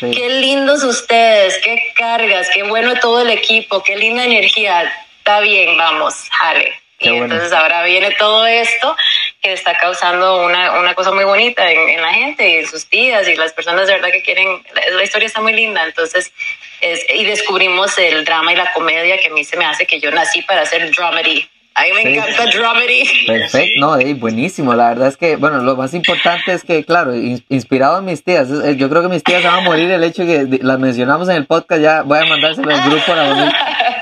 qué 0.00 0.28
lindos 0.40 0.82
ustedes, 0.82 1.58
qué 1.58 1.92
cargas, 1.94 2.48
qué 2.52 2.62
bueno 2.64 2.94
todo 3.00 3.22
el 3.22 3.30
equipo, 3.30 3.82
qué 3.82 3.96
linda 3.96 4.24
energía, 4.24 4.92
está 5.18 5.40
bien, 5.40 5.76
vamos, 5.76 6.14
jale. 6.30 6.72
y 6.98 7.08
entonces 7.08 7.52
ahora 7.52 7.82
viene 7.84 8.10
todo 8.12 8.46
esto 8.46 8.96
que 9.42 9.52
está 9.52 9.76
causando 9.78 10.44
una, 10.44 10.78
una 10.78 10.94
cosa 10.94 11.12
muy 11.12 11.24
bonita 11.24 11.70
en, 11.70 12.00
la 12.00 12.12
gente 12.12 12.48
y 12.48 12.54
en 12.56 12.66
sus 12.66 12.86
tías 12.86 13.26
y 13.26 13.36
las 13.36 13.52
personas 13.52 13.86
de 13.86 13.94
verdad 13.94 14.10
que 14.10 14.22
quieren, 14.22 14.62
la, 14.74 15.02
historia 15.02 15.26
está 15.26 15.40
muy 15.40 15.54
linda, 15.54 15.84
entonces, 15.84 16.32
es, 16.80 17.04
y 17.08 17.24
descubrimos 17.24 17.96
el 17.98 18.24
drama 18.24 18.52
y 18.52 18.56
la 18.56 18.72
comedia 18.72 19.18
que 19.18 19.28
a 19.28 19.30
mí 19.30 19.44
se 19.44 19.56
me 19.56 19.64
hace 19.64 19.86
que 19.86 20.00
yo 20.00 20.10
nací 20.10 20.42
para 20.42 20.62
hacer 20.62 20.90
dramedy. 20.94 21.48
A 21.74 21.84
mí 21.84 21.90
me 21.94 22.14
encanta 22.14 22.46
dramedy. 22.46 23.04
Perfecto, 23.26 23.80
no, 23.80 24.16
buenísimo. 24.16 24.74
La 24.74 24.88
verdad 24.88 25.08
es 25.08 25.16
que, 25.16 25.36
bueno, 25.36 25.58
lo 25.62 25.76
más 25.76 25.94
importante 25.94 26.52
es 26.52 26.64
que, 26.64 26.84
claro, 26.84 27.14
inspirado 27.14 27.98
en 27.98 28.04
mis 28.04 28.22
tías, 28.24 28.48
yo 28.76 28.88
creo 28.88 29.02
que 29.02 29.08
mis 29.08 29.22
tías 29.22 29.42
van 29.44 29.60
a 29.60 29.60
morir 29.60 29.90
el 29.90 30.02
hecho 30.04 30.24
de 30.24 30.48
que 30.48 30.64
las 30.64 30.78
mencionamos 30.78 31.28
en 31.28 31.36
el 31.36 31.46
podcast, 31.46 31.80
ya 31.80 32.02
voy 32.02 32.18
a 32.18 32.24
mandárselo 32.24 32.74
al 32.74 32.90
grupo 32.90 33.12
a 33.12 33.52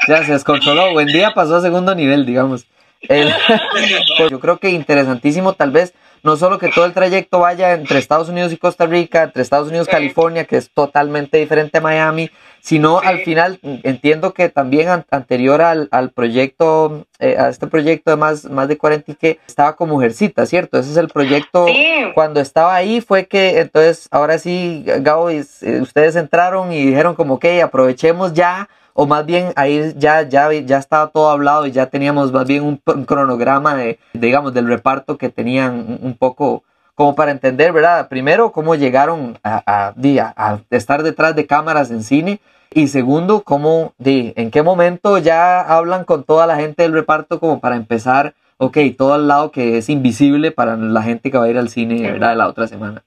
Ya 0.09 0.25
se 0.25 0.33
descontroló. 0.33 0.93
Buen 0.93 1.09
día 1.09 1.35
pasó 1.35 1.57
a 1.57 1.61
segundo 1.61 1.95
nivel, 1.95 2.25
digamos. 2.27 2.67
Yo 4.31 4.41
creo 4.41 4.59
que 4.59 4.71
interesantísimo 4.71 5.53
tal 5.53 5.71
vez 5.71 5.95
no 6.23 6.37
solo 6.37 6.59
que 6.59 6.69
todo 6.69 6.85
el 6.85 6.93
trayecto 6.93 7.41
vaya 7.41 7.73
entre 7.75 7.99
Estados 7.99 8.29
Unidos 8.29 8.53
y 8.53 8.57
Costa 8.57 8.87
Rica, 8.87 9.23
entre 9.23 9.43
Estados 9.43 9.69
Unidos 9.69 9.87
y 9.89 9.93
California, 9.93 10.45
que 10.45 10.57
es 10.57 10.71
totalmente 10.71 11.39
diferente 11.39 11.79
a 11.79 11.81
Miami, 11.81 12.31
sino 12.61 12.99
al 12.99 13.21
final 13.21 13.59
entiendo 13.63 14.35
que 14.35 14.49
también 14.49 15.05
anterior 15.11 15.63
al, 15.63 15.89
al 15.91 16.11
proyecto, 16.11 17.07
eh, 17.19 17.37
a 17.39 17.49
este 17.49 17.67
proyecto 17.67 18.11
de 18.11 18.17
más, 18.17 18.45
más 18.45 18.69
de 18.69 18.77
40 18.77 19.13
y 19.13 19.15
que 19.15 19.41
estaba 19.47 19.77
con 19.77 19.89
Mujercita, 19.89 20.47
¿cierto? 20.47 20.79
Ese 20.79 20.91
es 20.91 20.97
el 20.97 21.09
proyecto. 21.09 21.67
Cuando 22.15 22.41
estaba 22.41 22.75
ahí 22.75 23.01
fue 23.01 23.27
que 23.27 23.61
entonces 23.61 24.09
ahora 24.11 24.39
sí, 24.39 24.85
Gabo, 24.87 25.31
eh, 25.31 25.45
ustedes 25.81 26.17
entraron 26.17 26.73
y 26.73 26.87
dijeron 26.87 27.15
como 27.15 27.39
que 27.39 27.63
aprovechemos 27.63 28.35
ya 28.35 28.69
o 29.01 29.07
más 29.07 29.25
bien 29.25 29.53
ahí 29.55 29.95
ya, 29.97 30.23
ya, 30.23 30.53
ya 30.53 30.79
estaba 30.79 31.07
todo 31.11 31.31
hablado 31.31 31.67
y 31.67 31.71
ya 31.71 31.87
teníamos 31.87 32.33
más 32.33 32.49
bien 32.49 32.65
un, 32.65 32.79
cronograma 33.05 33.77
de, 33.77 34.01
digamos, 34.13 34.53
del 34.55 34.67
reparto 34.67 35.17
que 35.17 35.29
tenían 35.29 36.01
un, 36.03 36.17
poco 36.19 36.65
como 36.99 37.15
para 37.15 37.31
entender, 37.31 37.73
¿verdad? 37.73 38.09
Primero, 38.09 38.51
cómo 38.51 38.75
llegaron 38.75 39.39
a, 39.45 39.63
a, 39.65 39.95
a, 40.37 40.61
estar 40.71 41.05
detrás 41.05 41.37
de 41.37 41.47
cámaras 41.47 41.93
en 41.93 42.03
cine. 42.03 42.41
Y 42.75 42.89
segundo, 42.89 43.45
cómo, 43.45 43.95
di, 43.99 44.33
en 44.35 44.51
qué 44.51 44.63
momento 44.65 45.17
ya 45.19 45.61
hablan 45.61 46.05
con 46.05 46.25
toda 46.25 46.49
la 46.49 46.57
gente 46.57 46.83
del 46.83 46.93
reparto 46.93 47.39
como 47.39 47.61
para 47.61 47.77
empezar, 47.77 48.35
ok, 48.57 48.79
todo 48.99 49.15
al 49.15 49.29
lado 49.29 49.53
que 49.53 49.79
es 49.79 49.89
invisible 49.89 50.51
para 50.51 50.77
la 50.77 51.01
gente 51.05 51.31
que 51.31 51.39
va 51.39 51.45
a 51.45 51.49
ir 51.49 51.57
al 51.57 51.69
cine, 51.69 52.03
¿verdad? 52.03 52.37
La 52.37 52.49
otra 52.49 52.67
semana. 52.67 53.05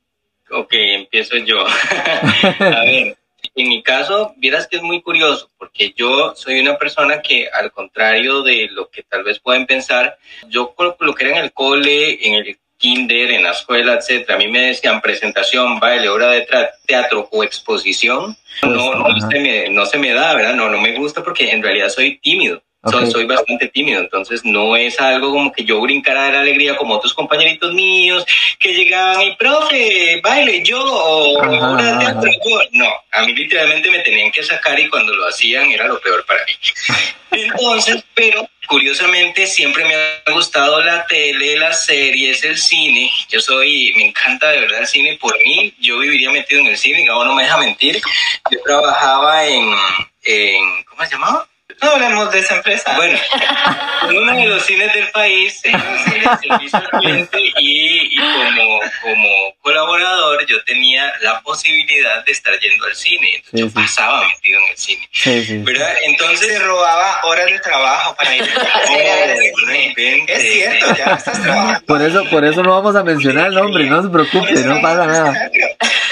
Ok, 0.52 0.72
empiezo 0.72 1.36
yo. 1.36 1.58
a 2.60 2.84
ver, 2.86 3.18
en 3.56 3.68
mi 3.68 3.84
caso, 3.84 4.34
vieras 4.38 4.68
que 4.68 4.78
es 4.78 4.84
muy 4.84 5.02
curioso, 5.02 5.50
porque 5.58 5.92
yo 5.98 6.34
soy 6.38 6.62
una 6.62 6.78
persona 6.78 7.22
que, 7.22 7.50
al 7.50 7.74
contrario 7.74 8.42
de 8.42 8.70
lo 8.72 8.90
que 8.90 9.04
tal 9.04 9.26
vez 9.26 9.40
pueden 9.40 9.66
pensar, 9.66 10.18
yo 10.48 10.74
lo 10.78 11.14
que 11.14 11.26
era 11.26 11.40
en 11.40 11.44
el 11.44 11.52
cole, 11.52 12.26
en 12.26 12.36
el 12.36 12.58
kinder, 12.82 13.32
en 13.32 13.44
la 13.44 13.52
escuela, 13.52 13.94
etcétera, 13.94 14.36
a 14.36 14.38
mí 14.38 14.48
me 14.48 14.68
decían 14.68 15.00
presentación, 15.00 15.80
baile, 15.80 16.10
obra 16.10 16.32
de 16.32 16.46
teatro 16.86 17.30
o 17.32 17.44
exposición, 17.44 18.36
no, 18.64 18.96
no, 18.96 19.30
se 19.30 19.40
me, 19.40 19.70
no 19.70 19.86
se 19.86 19.98
me 19.98 20.12
da, 20.12 20.34
¿verdad? 20.36 20.56
No, 20.56 20.70
no 20.70 20.82
me 20.82 20.94
gusta 20.98 21.24
porque 21.24 21.50
en 21.52 21.64
realidad 21.64 21.90
soy 21.90 22.18
tímido. 22.18 22.62
Soy, 23.12 23.26
bastante 23.26 23.68
tímido, 23.68 24.00
entonces 24.00 24.42
no 24.44 24.76
es 24.76 25.00
algo 25.00 25.30
como 25.30 25.52
que 25.52 25.64
yo 25.64 25.80
brincara 25.82 26.26
de 26.26 26.32
la 26.32 26.40
alegría 26.40 26.76
como 26.76 26.96
otros 26.96 27.14
compañeritos 27.14 27.76
míos 27.76 28.26
que 28.58 28.74
llegaban 28.74 29.22
y, 29.22 29.36
profe, 29.36 30.20
baile 30.24 30.64
yo 30.64 30.84
o 30.84 31.38
obra 31.38 31.76
de 31.76 32.00
teatro 32.00 32.32
No, 32.72 32.90
a 33.12 33.22
mí 33.22 33.36
literalmente 33.36 33.92
me 33.92 34.00
tenían 34.00 34.32
que 34.32 34.42
sacar 34.42 34.80
y 34.80 34.90
cuando 34.90 35.14
lo 35.14 35.28
hacían 35.28 35.70
era 35.70 35.86
lo 35.86 36.02
peor 36.02 36.26
para 36.26 36.44
mí. 36.46 36.54
Entonces, 37.32 38.04
pero 38.16 38.50
curiosamente 38.68 39.46
siempre 39.46 39.86
me 39.86 39.94
ha 39.94 40.32
gustado 40.34 40.81
la 41.02 41.08
tele, 41.08 41.58
las 41.58 41.86
series, 41.86 42.44
el 42.44 42.58
cine. 42.58 43.12
Yo 43.30 43.40
soy, 43.40 43.94
me 43.96 44.08
encanta 44.08 44.50
de 44.50 44.62
verdad 44.62 44.82
el 44.82 44.88
cine. 44.88 45.18
Por 45.20 45.38
mí, 45.40 45.74
yo 45.80 46.00
viviría 46.00 46.32
metido 46.32 46.62
en 46.62 46.68
el 46.68 46.78
cine, 46.78 47.06
Gabo 47.06 47.26
no 47.26 47.34
me 47.34 47.44
deja 47.44 47.58
mentir. 47.58 48.02
Yo 48.52 48.62
trabajaba 48.64 49.46
en, 49.46 49.74
en 50.24 50.84
¿cómo 50.86 51.04
se 51.04 51.12
llamaba? 51.12 51.48
No 51.82 51.92
hablemos 51.92 52.32
de 52.32 52.40
esa 52.40 52.56
empresa. 52.58 52.96
Bueno, 52.96 53.18
en 54.10 54.18
uno 54.18 54.36
de 54.36 54.46
los 54.46 54.64
cines 54.64 54.94
del 54.94 55.10
país, 55.10 55.60
en 55.64 55.76
un 55.76 55.98
cine 56.00 56.20
de 56.20 56.48
servicio 56.48 56.78
al 56.78 56.90
cliente, 57.00 57.40
y, 57.60 58.16
y, 58.16 58.18
como, 58.18 58.80
como 59.02 59.54
colaborador 59.62 60.46
yo 60.46 60.64
tenía 60.64 61.12
la 61.22 61.42
posibilidad 61.42 62.24
de 62.24 62.32
estar 62.32 62.58
yendo 62.60 62.86
al 62.86 62.96
cine. 62.96 63.36
Entonces 63.36 63.60
yo 63.60 63.70
pasaba 63.72 64.28
metido 64.28 64.60
en 64.60 64.70
el 64.70 64.78
cine. 64.78 65.64
¿Verdad? 65.64 65.94
Entonces. 66.06 66.52
Se 66.52 66.60
robaba 66.60 67.22
horas 67.24 67.46
de 67.46 67.60
trabajo 67.60 68.16
para 68.16 68.36
ir 68.36 68.44
oh, 68.44 69.66
no 69.66 69.72
Es 69.72 70.42
cierto, 70.42 70.96
ya 70.98 71.14
estás 71.14 71.42
trabajando. 71.42 71.86
Por 71.86 72.02
eso, 72.02 72.26
por 72.30 72.46
eso 72.46 72.64
no 72.64 72.72
vamos 72.72 72.96
a 72.96 73.04
mencionar 73.04 73.48
el 73.48 73.56
nombre, 73.56 73.86
no 73.86 74.04
se 74.04 74.10
preocupe, 74.10 74.54
no 74.64 74.82
pasa 74.82 75.06
nada. 75.06 75.50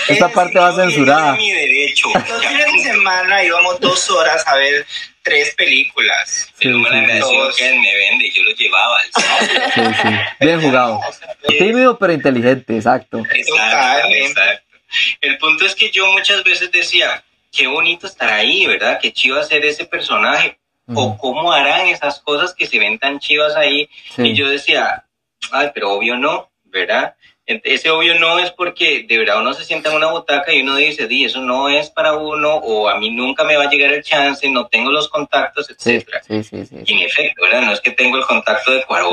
Esta 0.10 0.30
parte 0.30 0.60
va 0.60 0.76
censurada. 0.76 1.36
Mi 1.36 1.52
derecho. 1.52 2.08
Los 2.14 2.46
fines 2.46 2.66
de 2.74 2.92
semana 2.92 3.44
íbamos 3.44 3.80
dos 3.80 4.10
horas 4.10 4.46
a 4.48 4.56
ver 4.56 4.86
tres 5.22 5.54
películas. 5.56 6.52
Pero 6.60 6.78
sí, 6.78 6.84
me 6.84 7.22
que 7.58 7.80
me 7.80 7.96
vende, 7.96 8.32
yo 8.32 8.44
lo 8.44 8.52
llevaba. 8.52 9.00
Sí, 9.14 9.82
sí. 10.02 10.10
Bien 10.40 10.62
jugado. 10.62 11.00
Tímido 11.48 11.98
pero 11.98 12.14
inteligente, 12.14 12.76
exacto. 12.76 13.20
Exacto, 13.20 14.08
exacto. 14.10 14.78
El 15.22 15.38
punto 15.38 15.66
es 15.66 15.76
que 15.76 15.92
yo 15.92 16.12
muchas 16.12 16.44
veces 16.44 16.72
decía, 16.72 17.24
qué 17.52 17.68
bonito 17.68 18.08
estar 18.08 18.32
ahí, 18.32 18.66
¿verdad? 18.66 19.00
Qué 19.00 19.12
chido 19.12 19.40
hacer 19.40 19.64
ese 19.66 19.86
personaje. 19.86 20.58
O 20.92 21.16
cómo 21.20 21.54
harán 21.54 21.86
esas 21.86 22.20
cosas 22.20 22.56
que 22.56 22.66
se 22.66 22.80
ven 22.80 22.98
tan 22.98 23.20
chivas 23.20 23.56
ahí. 23.56 23.88
Y 24.18 24.34
yo 24.34 24.50
decía, 24.50 25.06
ay, 25.52 25.70
pero 25.72 25.92
obvio 25.92 26.18
no, 26.18 26.50
¿verdad? 26.64 27.16
Ese 27.64 27.90
obvio 27.90 28.20
no 28.20 28.38
es 28.38 28.52
porque 28.52 29.06
de 29.08 29.18
verdad 29.18 29.42
uno 29.42 29.54
se 29.54 29.66
sienta 29.66 29.90
en 29.90 29.96
una 29.96 30.12
butaca 30.12 30.54
y 30.54 30.62
uno 30.62 30.76
dice, 30.76 31.08
di, 31.08 31.26
eso 31.26 31.42
no 31.42 31.68
es 31.68 31.90
para 31.90 32.14
uno, 32.14 32.56
o 32.56 32.88
a 32.88 33.00
mí 33.00 33.10
nunca 33.10 33.44
me 33.44 33.58
va 33.58 33.64
a 33.64 33.70
llegar 33.70 33.92
el 33.92 34.04
chance, 34.04 34.48
no 34.50 34.68
tengo 34.68 34.92
los 34.92 35.10
contactos, 35.10 35.70
etcétera. 35.70 36.22
Sí, 36.28 36.44
sí, 36.44 36.64
sí, 36.66 36.76
y 36.86 36.94
en 36.94 37.00
efecto, 37.00 37.42
¿verdad? 37.42 37.64
No 37.64 37.74
es 37.74 37.82
que 37.82 37.92
tengo 37.92 38.18
el 38.18 38.26
contacto 38.26 38.72
de 38.72 38.84
Cuarón 38.86 39.10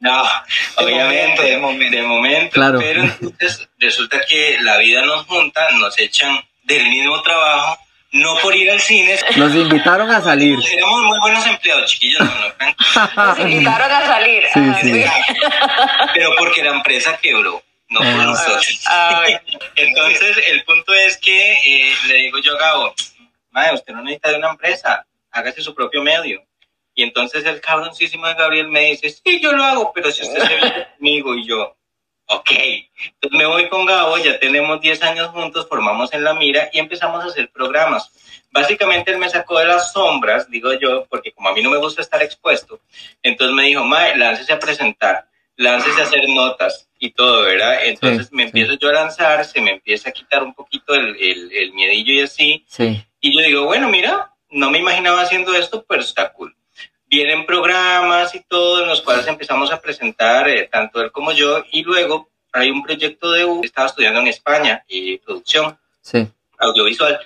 no, 0.00 0.22
obviamente, 0.76 1.42
de 1.42 1.56
momento, 1.56 1.96
de 1.96 2.02
momento 2.02 2.50
claro. 2.52 2.78
pero 2.78 3.02
entonces 3.02 3.68
resulta 3.78 4.20
que 4.28 4.58
la 4.60 4.76
vida 4.76 5.02
nos 5.06 5.24
junta, 5.24 5.70
nos 5.78 5.98
echan 5.98 6.38
del 6.64 6.86
mismo 6.88 7.22
trabajo 7.22 7.85
no 8.16 8.36
por 8.38 8.54
ir 8.54 8.70
al 8.70 8.80
cine. 8.80 9.16
Nos 9.36 9.54
invitaron 9.54 10.10
a 10.10 10.20
salir. 10.20 10.58
Éramos 10.72 11.02
muy 11.04 11.18
buenos 11.20 11.46
empleados, 11.46 11.90
chiquillos. 11.90 12.22
No, 12.24 13.24
Nos 13.26 13.38
invitaron 13.40 13.90
a 13.90 14.06
salir. 14.06 14.44
Sí, 14.52 14.60
sí. 14.82 15.04
Pero 16.14 16.30
porque 16.38 16.62
la 16.62 16.70
empresa 16.76 17.18
quebró, 17.22 17.62
no 17.88 18.00
por 18.00 18.08
Ah. 18.08 18.24
nosotros. 18.24 18.80
Ah. 18.86 19.24
Entonces, 19.76 20.36
el 20.48 20.64
punto 20.64 20.92
es 20.94 21.16
que 21.18 21.52
eh, 21.52 21.94
le 22.08 22.14
digo 22.16 22.38
yo 22.38 22.54
a 22.56 22.58
Gabo, 22.58 22.94
madre, 23.50 23.74
usted 23.74 23.92
no 23.94 24.02
necesita 24.02 24.30
de 24.30 24.38
una 24.38 24.50
empresa, 24.50 25.06
hágase 25.30 25.62
su 25.62 25.74
propio 25.74 26.02
medio. 26.02 26.42
Y 26.94 27.02
entonces 27.02 27.44
el 27.44 27.60
cabroncísimo 27.60 28.26
de 28.26 28.34
Gabriel 28.34 28.68
me 28.68 28.80
dice, 28.92 29.10
sí, 29.10 29.38
yo 29.42 29.52
lo 29.52 29.62
hago, 29.64 29.92
pero 29.94 30.10
si 30.10 30.22
usted 30.22 30.42
se 30.46 30.56
viene 30.56 30.86
conmigo 30.96 31.34
y 31.34 31.46
yo, 31.46 31.76
ok. 32.26 32.50
Entonces 32.50 33.38
me 33.38 33.46
voy 33.46 33.68
con 33.68 33.86
Gabo, 33.86 34.16
ya 34.18 34.38
tenemos 34.38 34.80
10 34.80 35.02
años 35.02 35.28
juntos, 35.28 35.66
formamos 35.68 36.12
en 36.12 36.24
La 36.24 36.34
Mira 36.34 36.68
y 36.72 36.78
empezamos 36.78 37.22
a 37.24 37.28
hacer 37.28 37.50
programas. 37.50 38.10
Básicamente 38.50 39.10
él 39.12 39.18
me 39.18 39.28
sacó 39.28 39.58
de 39.58 39.66
las 39.66 39.92
sombras, 39.92 40.48
digo 40.50 40.72
yo, 40.74 41.06
porque 41.10 41.32
como 41.32 41.48
a 41.48 41.52
mí 41.52 41.62
no 41.62 41.70
me 41.70 41.76
gusta 41.78 42.00
estar 42.02 42.22
expuesto, 42.22 42.80
entonces 43.22 43.54
me 43.54 43.64
dijo, 43.64 43.84
mae, 43.84 44.16
láncese 44.16 44.52
a 44.54 44.58
presentar, 44.58 45.28
láncese 45.56 46.00
a 46.00 46.04
hacer 46.04 46.26
notas 46.28 46.88
y 46.98 47.10
todo, 47.10 47.42
¿verdad? 47.42 47.84
Entonces 47.84 48.28
Sí, 48.28 48.34
me 48.34 48.42
sí. 48.44 48.46
empiezo 48.48 48.74
yo 48.80 48.88
a 48.88 48.92
lanzar, 48.94 49.44
se 49.44 49.60
me 49.60 49.72
empieza 49.72 50.08
a 50.08 50.12
quitar 50.12 50.42
un 50.42 50.54
poquito 50.54 50.94
el, 50.94 51.16
el, 51.20 51.52
el 51.52 51.72
miedillo 51.74 52.12
y 52.14 52.20
así, 52.22 52.64
Sí. 52.68 53.04
y 53.20 53.36
yo 53.36 53.44
digo, 53.46 53.64
bueno, 53.64 53.88
mira, 53.88 54.32
no 54.50 54.70
me 54.70 54.78
imaginaba 54.78 55.20
haciendo 55.22 55.54
esto, 55.54 55.84
pero 55.86 56.00
está 56.00 56.32
cool. 56.32 56.56
Vienen 57.08 57.46
programas 57.46 58.34
y 58.34 58.40
todo 58.40 58.82
en 58.82 58.88
los 58.88 59.00
cuales 59.02 59.26
empezamos 59.26 59.70
a 59.72 59.80
presentar, 59.80 60.48
eh, 60.48 60.68
tanto 60.70 61.00
él 61.00 61.12
como 61.12 61.32
yo, 61.32 61.64
y 61.70 61.82
luego 61.82 62.28
hay 62.52 62.70
un 62.70 62.82
proyecto 62.82 63.30
de 63.32 63.44
U, 63.44 63.60
estaba 63.62 63.86
estudiando 63.86 64.20
en 64.20 64.26
España, 64.26 64.84
y 64.88 65.18
producción 65.18 65.78
Sí. 66.00 66.26
audiovisual, 66.58 67.20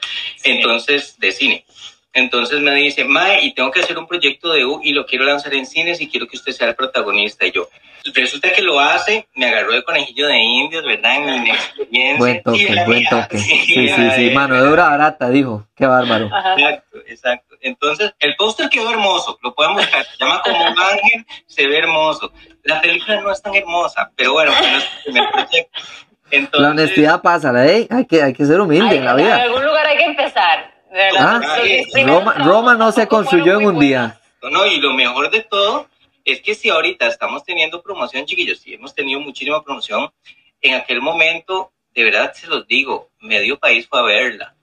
entonces 0.44 1.18
de 1.18 1.32
cine. 1.32 1.64
Entonces 2.12 2.60
me 2.60 2.74
dice, 2.74 3.04
Mae, 3.04 3.44
y 3.44 3.54
tengo 3.54 3.70
que 3.70 3.80
hacer 3.80 3.96
un 3.96 4.06
proyecto 4.08 4.52
de 4.52 4.64
U 4.64 4.80
y 4.82 4.92
lo 4.92 5.06
quiero 5.06 5.24
lanzar 5.24 5.54
en 5.54 5.64
cines 5.64 6.00
y 6.00 6.08
quiero 6.08 6.26
que 6.26 6.36
usted 6.36 6.52
sea 6.52 6.68
el 6.68 6.74
protagonista. 6.74 7.46
Y 7.46 7.52
yo, 7.52 7.68
resulta 8.14 8.52
que 8.52 8.62
lo 8.62 8.80
hace, 8.80 9.28
me 9.36 9.46
agarró 9.46 9.72
de 9.72 9.84
conejillo 9.84 10.26
de 10.26 10.38
indios, 10.38 10.84
¿verdad? 10.84 11.16
En 11.16 11.24
mi 11.42 11.48
inexperiencia. 11.50 12.18
Buen 12.18 12.42
toque, 12.42 12.66
buen 12.84 12.98
mía, 13.00 13.08
toque. 13.10 13.38
Sí, 13.38 13.60
sí, 13.64 13.88
sí. 13.88 14.24
de- 14.24 14.32
Mano 14.34 14.60
de 14.60 14.68
obra 14.68 14.88
barata, 14.88 15.28
dijo. 15.30 15.66
Qué 15.76 15.86
bárbaro. 15.86 16.28
Ajá. 16.34 16.54
Exacto, 16.54 16.98
exacto. 17.06 17.56
Entonces, 17.60 18.12
el 18.18 18.34
póster 18.36 18.68
quedó 18.70 18.90
hermoso, 18.90 19.38
lo 19.42 19.54
pueden 19.54 19.74
buscar, 19.74 20.04
se 20.04 20.16
llama 20.18 20.40
como 20.42 20.58
un 20.62 20.78
ángel, 20.78 21.26
se 21.46 21.66
ve 21.68 21.78
hermoso. 21.78 22.32
La 22.64 22.80
película 22.80 23.20
no 23.20 23.30
es 23.30 23.40
tan 23.40 23.54
hermosa, 23.54 24.10
pero 24.16 24.32
bueno, 24.32 24.50
fue 24.52 24.68
nuestro 24.70 24.98
primer 25.04 25.30
proyecto. 25.30 25.80
Entonces, 26.32 26.60
La 26.60 26.70
honestidad 26.70 27.22
pasa, 27.22 27.52
¿la 27.52 27.66
¿eh? 27.66 27.86
Hay 27.90 28.06
que, 28.06 28.22
hay 28.22 28.32
que 28.32 28.44
ser 28.46 28.60
humilde 28.60 28.88
Ay, 28.90 28.96
en 28.98 29.04
la 29.04 29.10
En 29.12 29.16
vida. 29.18 29.36
algún 29.42 29.64
lugar 29.64 29.86
hay 29.86 29.96
que 29.96 30.04
empezar. 30.04 30.74
De 30.90 30.96
verdad. 30.98 31.40
Ah, 31.42 31.58
primeros 31.92 32.44
Roma, 32.44 32.74
no 32.74 32.92
se 32.92 33.06
construyó 33.06 33.58
en 33.60 33.66
un 33.66 33.78
día. 33.78 34.20
No, 34.42 34.66
y 34.66 34.80
lo 34.80 34.92
mejor 34.94 35.30
de 35.30 35.42
todo 35.42 35.86
es 36.24 36.40
que 36.40 36.54
si 36.54 36.68
ahorita 36.70 37.06
estamos 37.06 37.44
teniendo 37.44 37.82
promoción, 37.82 38.24
chiquillos, 38.26 38.58
si 38.60 38.74
hemos 38.74 38.94
tenido 38.94 39.20
muchísima 39.20 39.62
promoción, 39.62 40.10
en 40.62 40.74
aquel 40.74 41.00
momento, 41.00 41.72
de 41.94 42.04
verdad 42.04 42.32
se 42.34 42.46
los 42.46 42.66
digo, 42.66 43.08
medio 43.20 43.58
país 43.58 43.86
fue 43.88 44.00
a 44.00 44.02
verla. 44.02 44.54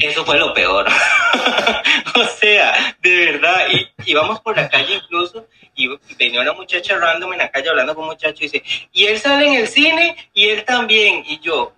Eso 0.00 0.24
fue 0.24 0.38
lo 0.38 0.52
peor. 0.54 0.86
o 2.16 2.24
sea, 2.40 2.96
de 3.00 3.26
verdad, 3.26 3.66
y 3.70 4.10
íbamos 4.10 4.40
por 4.40 4.56
la 4.56 4.68
calle 4.68 4.96
incluso 4.96 5.46
y 5.76 5.88
venía 6.18 6.40
una 6.40 6.52
muchacha 6.52 6.98
random 6.98 7.34
en 7.34 7.38
la 7.38 7.50
calle 7.50 7.68
hablando 7.68 7.94
con 7.94 8.02
un 8.04 8.10
muchacho 8.10 8.38
y 8.40 8.48
dice, 8.48 8.62
y 8.92 9.04
él 9.06 9.18
sale 9.20 9.46
en 9.46 9.54
el 9.54 9.68
cine 9.68 10.16
y 10.34 10.48
él 10.48 10.64
también, 10.64 11.22
y 11.24 11.38
yo. 11.38 11.72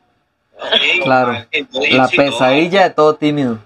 Claro. 1.04 1.47
entonces, 1.50 1.92
La 1.92 2.09
todo- 2.09 2.16
pesadilla 2.16 2.85
de 2.85 2.90
todo 2.95 3.14
tímido. 3.16 3.59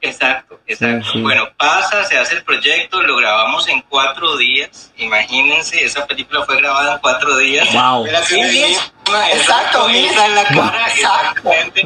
Exacto, 0.00 0.60
exacto. 0.66 1.04
Sí, 1.06 1.12
sí. 1.14 1.20
Bueno, 1.22 1.48
pasa, 1.56 2.04
se 2.04 2.16
hace 2.18 2.36
el 2.36 2.44
proyecto, 2.44 3.02
lo 3.02 3.16
grabamos 3.16 3.66
en 3.68 3.80
cuatro 3.82 4.36
días. 4.36 4.92
Imagínense, 4.96 5.84
esa 5.84 6.06
película 6.06 6.44
fue 6.44 6.56
grabada 6.56 6.94
en 6.94 6.98
cuatro 7.00 7.36
días. 7.36 7.72
Wow. 7.72 8.04
Mira, 8.04 8.22
Sí, 8.22 8.34
sí, 8.42 8.48
bien. 8.50 8.68
misma, 8.70 9.30
Exacto, 9.32 9.88
esa 9.88 10.26
es 10.26 10.32
la 10.34 10.44
cara, 10.44 10.88
Exacto. 10.88 11.50
exactamente. 11.50 11.82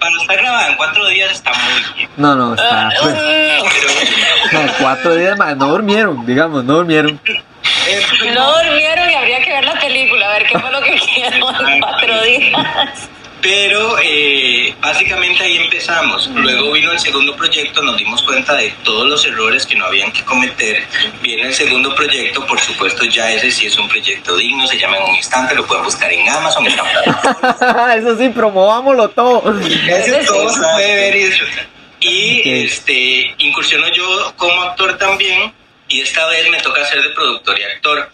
Para 0.00 0.20
estar 0.20 0.36
grabada 0.36 0.68
en 0.68 0.76
cuatro 0.76 1.06
días 1.08 1.30
está 1.30 1.52
muy 1.52 1.94
bien. 1.94 2.10
No, 2.16 2.34
no, 2.34 2.54
está. 2.54 2.90
pues, 3.00 3.14
Pero 4.50 4.72
Cuatro 4.80 5.14
días 5.14 5.38
más. 5.38 5.56
No 5.56 5.68
durmieron, 5.68 6.26
digamos, 6.26 6.64
no 6.64 6.74
durmieron. 6.74 7.20
No 8.34 8.56
durmieron 8.64 9.10
y 9.10 9.14
habría 9.14 9.40
que 9.44 9.50
ver 9.52 9.64
la 9.64 9.78
película, 9.78 10.26
a 10.26 10.32
ver 10.38 10.46
qué 10.46 10.58
fue 10.58 10.72
lo 10.72 10.80
que 10.82 10.94
hicieron 10.96 11.68
en 11.68 11.80
cuatro 11.80 12.22
días. 12.22 13.08
Pero 13.42 13.96
eh, 14.00 14.72
básicamente 14.80 15.42
ahí 15.42 15.56
empezamos. 15.56 16.28
Luego 16.28 16.70
vino 16.70 16.92
el 16.92 17.00
segundo 17.00 17.34
proyecto, 17.34 17.82
nos 17.82 17.96
dimos 17.96 18.22
cuenta 18.22 18.54
de 18.54 18.72
todos 18.84 19.08
los 19.08 19.26
errores 19.26 19.66
que 19.66 19.74
no 19.74 19.84
habían 19.84 20.12
que 20.12 20.24
cometer. 20.24 20.86
Viene 21.20 21.48
el 21.48 21.52
segundo 21.52 21.92
proyecto, 21.96 22.46
por 22.46 22.60
supuesto 22.60 23.04
ya 23.04 23.32
ese 23.32 23.50
sí 23.50 23.66
es 23.66 23.76
un 23.76 23.88
proyecto 23.88 24.36
digno, 24.36 24.64
se 24.68 24.78
llama 24.78 24.98
En 24.98 25.10
un 25.10 25.16
instante, 25.16 25.56
lo 25.56 25.66
pueden 25.66 25.84
buscar 25.84 26.12
en 26.12 26.28
Amazon. 26.28 26.66
Eso 27.96 28.16
sí, 28.16 28.28
promovámoslo 28.28 29.08
todo. 29.08 29.60
Ese 29.60 30.24
todo 30.24 30.48
se 30.48 30.60
puede 30.60 30.94
ver 30.94 31.16
y 31.16 31.24
disfrutar. 31.24 31.66
Y 31.98 32.64
este, 32.64 33.34
incursiono 33.38 33.88
yo 33.88 34.34
como 34.36 34.62
actor 34.62 34.96
también 34.98 35.52
y 35.88 36.00
esta 36.00 36.26
vez 36.28 36.48
me 36.48 36.60
toca 36.60 36.84
ser 36.84 37.02
de 37.02 37.10
productor 37.10 37.58
y 37.58 37.64
actor. 37.64 38.08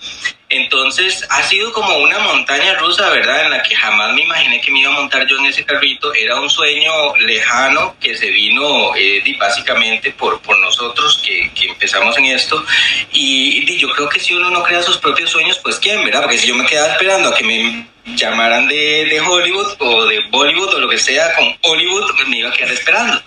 Entonces 0.50 1.26
ha 1.28 1.42
sido 1.42 1.72
como 1.72 1.98
una 1.98 2.18
montaña 2.20 2.74
rusa, 2.74 3.10
¿verdad? 3.10 3.44
En 3.44 3.50
la 3.50 3.62
que 3.62 3.76
jamás 3.76 4.14
me 4.14 4.22
imaginé 4.22 4.60
que 4.60 4.70
me 4.70 4.80
iba 4.80 4.90
a 4.90 4.94
montar 4.94 5.26
yo 5.26 5.38
en 5.38 5.46
ese 5.46 5.64
carrito. 5.64 6.12
Era 6.14 6.40
un 6.40 6.48
sueño 6.48 7.16
lejano 7.16 7.96
que 8.00 8.16
se 8.16 8.30
vino 8.30 8.94
eh, 8.96 9.22
básicamente 9.38 10.10
por, 10.12 10.40
por 10.40 10.58
nosotros 10.58 11.20
que, 11.24 11.50
que 11.54 11.68
empezamos 11.68 12.16
en 12.16 12.26
esto. 12.26 12.64
Y, 13.12 13.70
y 13.70 13.76
yo 13.78 13.90
creo 13.90 14.08
que 14.08 14.20
si 14.20 14.34
uno 14.34 14.50
no 14.50 14.62
crea 14.62 14.82
sus 14.82 14.96
propios 14.96 15.30
sueños, 15.30 15.58
pues 15.62 15.78
quién, 15.78 16.02
¿verdad? 16.04 16.22
Porque 16.22 16.38
si 16.38 16.48
yo 16.48 16.54
me 16.54 16.66
quedaba 16.66 16.92
esperando 16.92 17.28
a 17.28 17.34
que 17.34 17.44
me 17.44 17.86
llamaran 18.14 18.66
de, 18.68 19.06
de, 19.06 19.20
Hollywood 19.20 19.76
o 19.78 20.06
de 20.06 20.20
Bollywood 20.30 20.74
o 20.74 20.80
lo 20.80 20.88
que 20.88 20.98
sea 20.98 21.34
con 21.34 21.46
Hollywood, 21.62 22.10
me 22.28 22.38
iba 22.38 22.50
a 22.50 22.52
quedar 22.52 22.72
esperando. 22.72 23.20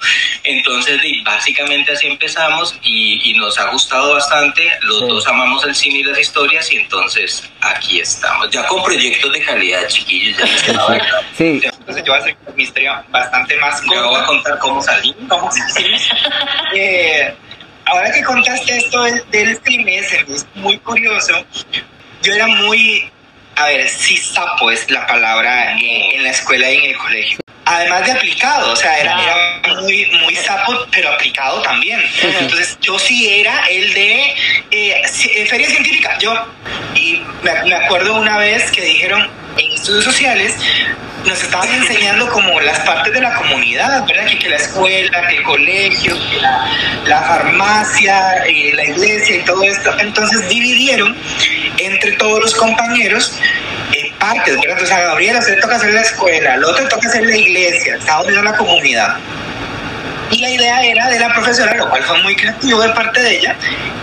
Entonces, 0.44 1.00
básicamente 1.24 1.92
así 1.92 2.08
empezamos 2.08 2.76
y, 2.84 3.32
y 3.32 3.34
nos 3.38 3.58
ha 3.60 3.70
gustado 3.72 4.14
bastante. 4.14 4.70
Los 4.82 5.00
sí. 5.00 5.08
dos 5.08 5.28
amamos 5.28 5.64
el 5.66 5.76
cine 5.76 6.00
y 6.00 6.04
las 6.04 6.20
historias 6.20 6.72
y 6.72 6.78
entonces 6.78 7.44
aquí 7.62 8.00
estamos. 8.00 8.50
Ya 8.50 8.66
con 8.68 8.84
proyectos 8.84 9.32
de 9.32 9.42
calidad, 9.42 9.88
chiquillos. 9.88 10.38
Ya 10.38 11.02
sí. 11.38 11.62
Entonces 11.64 12.04
yo 12.04 12.14
voy 12.14 12.20
a 12.20 12.24
hacer 12.24 12.38
mi 12.56 12.64
historia 12.64 13.04
bastante 13.10 13.56
más 13.58 13.82
corta. 13.82 14.04
voy 14.04 14.22
a 14.22 14.26
contar 14.26 14.60
cómo 14.60 14.82
salí. 14.82 15.16
¿Cómo 15.28 15.52
salí? 15.52 15.96
eh, 16.76 17.34
ahora 17.86 18.12
que 18.12 18.24
contaste 18.24 18.78
esto 18.78 19.04
del, 19.04 19.24
del 19.32 19.60
trimestre, 19.60 20.26
es 20.30 20.46
muy 20.56 20.78
curioso. 20.80 21.34
Yo 22.22 22.34
era 22.34 22.48
muy 22.48 23.12
a 23.56 23.66
ver, 23.66 23.88
sí 23.90 24.18
sapo 24.18 24.72
es 24.72 24.90
la 24.90 25.06
palabra 25.08 25.74
en, 25.74 26.16
en, 26.16 26.24
la 26.24 26.32
escuela 26.32 26.70
y 26.70 26.78
en 26.78 26.84
el 26.92 26.98
colegio. 26.98 27.40
Además 27.66 28.06
de 28.06 28.12
aplicado, 28.14 28.74
o 28.74 28.76
sea, 28.76 28.98
era, 29.00 29.22
era 29.22 29.82
muy, 29.82 30.06
muy 30.24 30.36
sapo, 30.36 30.74
pero 30.92 31.10
aplicado 31.10 31.62
también. 31.62 32.02
Entonces, 32.40 32.78
yo 32.82 32.98
sí 32.98 33.40
era 33.40 33.66
el 33.70 33.94
de 33.94 34.36
eh, 34.72 35.48
feria 35.48 35.70
científica, 35.70 36.18
yo. 36.20 36.34
Y 36.96 37.22
me, 37.44 37.64
me 37.64 37.76
acuerdo 37.76 38.16
una 38.16 38.38
vez 38.38 38.72
que 38.72 38.82
dijeron 38.82 39.30
en 39.58 39.72
estudios 39.74 40.04
sociales, 40.04 40.56
nos 41.26 41.42
estaban 41.44 41.72
enseñando 41.72 42.30
como 42.30 42.60
las 42.62 42.80
partes 42.80 43.14
de 43.14 43.22
la 43.22 43.36
comunidad, 43.36 44.06
¿verdad? 44.08 44.26
Que, 44.26 44.40
que 44.40 44.50
la 44.50 44.56
escuela, 44.56 45.28
que 45.28 45.38
el 45.38 45.44
colegio, 45.44 46.18
que 46.30 46.38
la, 46.38 46.68
la 47.06 47.22
farmacia, 47.22 48.44
eh, 48.48 48.72
la 48.74 48.86
iglesia 48.86 49.38
y 49.38 49.42
todo 49.44 49.64
esto. 49.64 49.94
Entonces 50.00 50.48
dividieron 50.50 51.16
entre 51.86 52.12
todos 52.14 52.40
los 52.40 52.56
compañeros 52.56 53.38
eh, 53.94 54.12
partes, 54.20 54.56
¿verdad? 54.56 54.72
Entonces 54.72 54.92
a 54.92 55.02
Gabriela 55.02 55.42
se 55.42 55.56
le 55.56 55.62
toca 55.62 55.76
hacer 55.76 55.94
la 55.94 56.02
escuela, 56.02 56.54
al 56.54 56.64
otro 56.64 56.88
toca 56.88 57.08
hacer 57.08 57.26
la 57.26 57.36
iglesia, 57.36 57.96
estaba 57.96 58.22
uniendo 58.22 58.44
la 58.44 58.58
comunidad. 58.58 59.18
Y 60.32 60.40
la 60.40 60.50
idea 60.50 60.82
era 60.82 61.10
de 61.10 61.20
la 61.20 61.34
profesora, 61.34 61.76
lo 61.76 61.90
cual 61.90 62.04
fue 62.04 62.22
muy 62.24 62.36
creativo 62.36 62.82
de 62.82 62.90
parte 62.90 63.22
de 63.22 63.38
ella, 63.38 63.56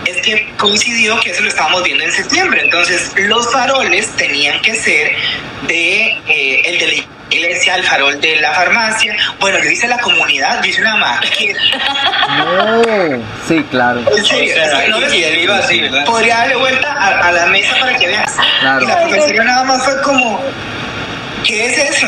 es 0.05 0.21
que 0.21 0.53
coincidió 0.57 1.19
que 1.19 1.31
eso 1.31 1.41
lo 1.41 1.49
estábamos 1.49 1.83
viendo 1.83 2.03
en 2.03 2.11
septiembre. 2.11 2.61
Entonces, 2.63 3.11
los 3.17 3.51
faroles 3.51 4.07
tenían 4.15 4.61
que 4.61 4.75
ser 4.75 5.15
de 5.67 6.17
eh, 6.27 6.61
el 6.65 6.79
de 6.79 6.87
la 6.87 6.93
iglesia, 7.35 7.75
el 7.75 7.83
farol 7.83 8.19
de 8.21 8.39
la 8.41 8.53
farmacia. 8.53 9.15
Bueno, 9.39 9.59
yo 9.59 9.69
hice 9.69 9.87
la 9.87 9.99
comunidad, 9.99 10.61
yo 10.63 10.69
hice 10.69 10.81
una 10.81 10.97
maqueta. 10.97 11.59
No, 12.37 12.83
sí, 13.47 13.63
claro. 13.69 14.03
Sí, 14.23 14.51
o 14.51 14.53
sea, 14.53 14.87
no 14.87 14.99
les, 14.99 15.13
y 15.13 15.17
iba 15.17 15.57
así, 15.57 15.81
¿verdad? 15.81 16.05
Podría 16.05 16.37
darle 16.37 16.55
vuelta 16.55 16.93
a, 16.93 17.27
a, 17.27 17.31
la 17.31 17.45
mesa 17.47 17.75
para 17.79 17.97
que 17.97 18.07
veas. 18.07 18.35
Claro. 18.59 18.83
Y 18.83 18.87
la 18.87 19.01
profesora 19.01 19.43
nada 19.43 19.63
más 19.63 19.83
fue 19.83 20.01
como, 20.01 20.43
¿qué 21.49 21.65
es 21.65 21.95
eso? 21.95 22.07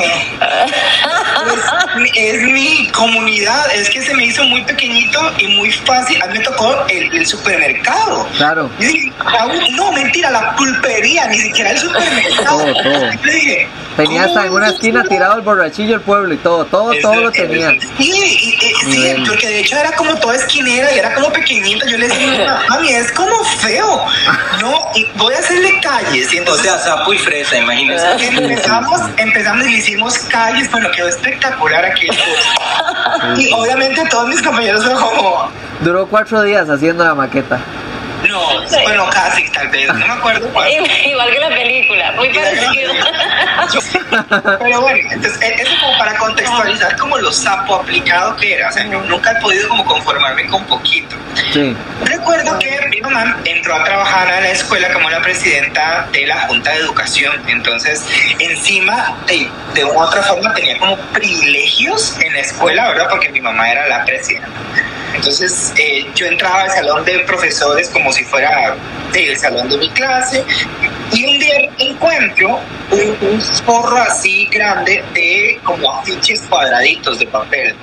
es, 2.05 2.11
es, 2.15 2.43
mi 2.43 2.87
comunidad, 2.89 3.73
es 3.73 3.89
que 3.89 4.01
se 4.01 4.13
me 4.13 4.25
hizo 4.25 4.43
muy 4.43 4.61
pequeñito 4.63 5.19
y 5.39 5.47
muy 5.47 5.71
fácil. 5.71 6.21
A 6.21 6.27
mí 6.27 6.37
me 6.37 6.43
tocó 6.43 6.85
el, 6.87 7.13
el 7.15 7.25
supermercado. 7.25 8.27
Claro. 8.37 8.69
Y 8.79 8.85
dije, 8.85 9.11
no, 9.71 9.91
mentira, 9.93 10.29
la 10.29 10.55
pulpería, 10.55 11.27
ni 11.27 11.39
siquiera 11.39 11.71
el 11.71 11.79
supermercado. 11.79 12.59
todo, 12.59 12.83
todo. 12.83 13.13
Y 13.13 13.29
dije, 13.31 13.67
tenía 13.95 14.25
hasta 14.25 14.45
en 14.45 14.53
una 14.53 14.69
esquina 14.69 15.03
tirado 15.03 15.35
el 15.35 15.41
borrachillo 15.41 15.95
el 15.95 16.01
pueblo 16.01 16.33
y 16.33 16.37
todo, 16.37 16.65
todo, 16.65 16.91
todo 17.01 17.15
lo 17.15 17.31
tenía. 17.31 17.71
Sí, 17.97 18.11
sí, 18.89 19.23
porque 19.27 19.47
de 19.47 19.59
hecho 19.59 19.77
era 19.77 19.91
como 19.93 20.15
toda 20.15 20.35
esquinera 20.35 20.93
y 20.93 20.99
era 20.99 21.13
como 21.15 21.31
pequeñita. 21.31 21.85
Yo 21.87 21.97
le 21.97 22.07
decía, 22.07 22.61
mami, 22.69 22.89
es 22.89 23.11
como 23.11 23.43
feo. 23.59 24.05
No, 24.61 24.73
y 24.95 25.05
voy 25.17 25.33
a 25.33 25.39
hacerle 25.39 25.79
calles. 25.81 26.33
Y 26.33 26.37
entonces, 26.37 26.71
o 26.71 26.77
sea, 26.77 26.79
sapo 26.79 27.13
y 27.13 27.17
fresa, 27.17 27.57
imagínense. 27.57 28.05
Empezamos, 28.37 28.99
empezamos 29.17 29.67
y 29.67 29.71
le 29.71 29.77
hicimos 29.77 30.17
calles, 30.19 30.69
bueno, 30.71 30.89
quedó 30.91 31.07
espectacular 31.07 31.85
aquí. 31.85 32.07
Y 33.37 33.51
obviamente 33.53 34.03
todos 34.09 34.27
mis 34.27 34.41
compañeros 34.41 34.83
fueron 34.83 35.01
como... 35.01 35.51
Duró 35.81 36.07
cuatro 36.07 36.41
días 36.43 36.69
haciendo 36.69 37.03
la 37.03 37.13
maqueta. 37.13 37.59
No, 38.27 38.67
sí. 38.67 38.77
bueno, 38.83 39.09
casi, 39.09 39.49
tal 39.49 39.67
vez, 39.69 39.87
no 39.87 40.07
me 40.07 40.13
acuerdo 40.13 40.47
cuál. 40.49 40.69
Igual 41.05 41.31
que 41.31 41.39
la 41.39 41.49
película, 41.49 42.11
muy 42.13 42.29
parecido. 42.29 42.93
Pero 44.59 44.81
bueno, 44.81 45.09
entonces, 45.11 45.41
e-, 45.41 45.61
eso 45.61 45.71
como 45.79 45.97
para 45.97 46.17
contextualizar 46.17 46.97
como 46.97 47.17
lo 47.17 47.31
sapo 47.31 47.75
aplicado 47.75 48.35
que 48.37 48.55
era, 48.55 48.69
o 48.69 48.71
sea, 48.71 48.83
nunca 48.83 49.31
he 49.31 49.41
podido 49.41 49.67
como 49.69 49.85
conformarme 49.85 50.45
con 50.47 50.65
poquito. 50.65 51.15
Sí. 51.53 51.75
Recuerdo 52.03 52.59
que 52.59 52.79
mi 52.89 53.01
mamá 53.01 53.37
entró 53.45 53.75
a 53.75 53.83
trabajar 53.83 54.27
a 54.27 54.41
la 54.41 54.51
escuela 54.51 54.91
como 54.93 55.09
la 55.09 55.21
presidenta 55.21 56.07
de 56.11 56.27
la 56.27 56.41
Junta 56.41 56.71
de 56.71 56.77
Educación, 56.77 57.33
entonces 57.47 58.05
encima 58.39 59.17
de, 59.27 59.49
de 59.73 59.85
una 59.85 59.93
u 59.93 60.01
otra 60.01 60.23
forma 60.23 60.53
tenía 60.53 60.77
como 60.77 60.97
privilegios 61.13 62.17
en 62.19 62.33
la 62.33 62.39
escuela, 62.39 62.89
¿verdad? 62.89 63.07
Porque 63.09 63.29
mi 63.29 63.41
mamá 63.41 63.71
era 63.71 63.87
la 63.87 64.05
presidenta. 64.05 64.49
Entonces 65.13 65.73
eh, 65.77 66.05
yo 66.15 66.25
entraba 66.25 66.63
al 66.63 66.71
salón 66.71 67.05
de 67.05 67.19
profesores 67.19 67.89
como 67.89 68.11
si 68.11 68.23
fuera 68.23 68.75
el 69.13 69.37
salón 69.37 69.69
de 69.69 69.77
mi 69.77 69.89
clase 69.89 70.43
y 71.11 71.25
un 71.25 71.39
día 71.39 71.69
encuentro 71.77 72.59
un, 72.91 73.17
un 73.29 73.41
forro 73.41 73.97
así 73.97 74.45
grande 74.47 75.03
de 75.13 75.59
como 75.63 75.91
afiches 75.93 76.41
cuadraditos 76.49 77.19
de 77.19 77.27
papel. 77.27 77.75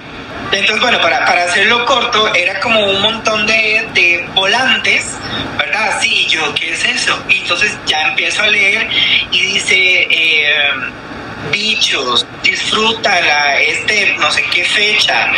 Entonces, 0.50 0.80
bueno, 0.80 0.98
para, 1.02 1.26
para 1.26 1.44
hacerlo 1.44 1.84
corto, 1.84 2.34
era 2.34 2.58
como 2.60 2.80
un 2.82 3.02
montón 3.02 3.46
de, 3.46 3.86
de 3.92 4.26
volantes, 4.34 5.04
¿verdad? 5.58 5.98
Sí, 6.00 6.26
yo, 6.28 6.54
¿qué 6.54 6.72
es 6.72 6.84
eso? 6.84 7.22
Y 7.28 7.38
entonces 7.38 7.76
ya 7.86 8.00
empiezo 8.02 8.42
a 8.42 8.46
leer 8.46 8.88
y 9.30 9.40
dice... 9.52 10.06
Eh, 10.10 10.48
bichos, 11.50 12.26
disfrútala, 12.42 13.60
este 13.60 14.16
no 14.18 14.30
sé 14.30 14.44
qué 14.52 14.64
fecha. 14.64 15.30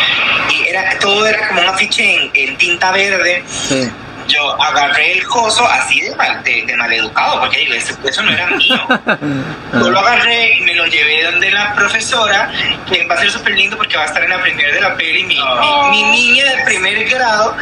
Y 0.51 0.69
era, 0.69 0.99
todo 0.99 1.27
era 1.27 1.49
como 1.49 1.61
un 1.63 1.69
afiche 1.69 2.15
en, 2.15 2.31
en 2.35 2.57
tinta 2.57 2.91
verde. 2.93 3.45
Sí. 3.47 3.91
Yo 4.29 4.63
agarré 4.63 5.15
el 5.15 5.27
coso 5.27 5.67
así 5.67 6.03
de, 6.03 6.15
mal, 6.15 6.45
de, 6.45 6.65
de 6.65 6.77
maleducado, 6.77 7.41
porque 7.41 7.59
digo, 7.59 7.75
eso, 7.75 7.95
eso 8.05 8.23
no 8.23 8.31
era 8.31 8.47
mío. 8.47 8.79
Yo 9.73 9.91
lo 9.91 9.99
agarré 9.99 10.57
y 10.57 10.61
me 10.61 10.75
lo 10.75 10.87
llevé 10.87 11.25
donde 11.25 11.51
la 11.51 11.75
profesora, 11.75 12.49
que 12.89 13.05
va 13.07 13.17
a 13.17 13.19
ser 13.19 13.31
súper 13.33 13.55
lindo 13.55 13.77
porque 13.77 13.97
va 13.97 14.05
a 14.05 14.07
estar 14.07 14.23
en 14.23 14.31
la 14.31 14.41
primera 14.41 14.73
de 14.73 14.81
la 14.81 14.95
peli, 14.95 15.25
mi, 15.25 15.41
oh. 15.41 15.91
mi, 15.91 16.05
mi, 16.05 16.11
niña 16.13 16.45
de 16.45 16.63
primer 16.65 17.09
grado. 17.09 17.57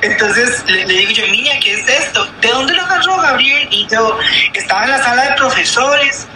Entonces 0.00 0.64
le, 0.66 0.86
le 0.86 0.94
digo 0.94 1.10
yo, 1.10 1.26
niña, 1.26 1.52
¿qué 1.60 1.74
es 1.74 1.88
esto? 1.88 2.26
¿De 2.40 2.48
dónde 2.48 2.72
lo 2.72 2.82
agarró 2.82 3.18
Gabriel? 3.18 3.68
Y 3.70 3.86
yo 3.88 4.18
estaba 4.54 4.84
en 4.84 4.90
la 4.92 5.02
sala 5.02 5.24
de 5.24 5.32
profesores 5.36 6.26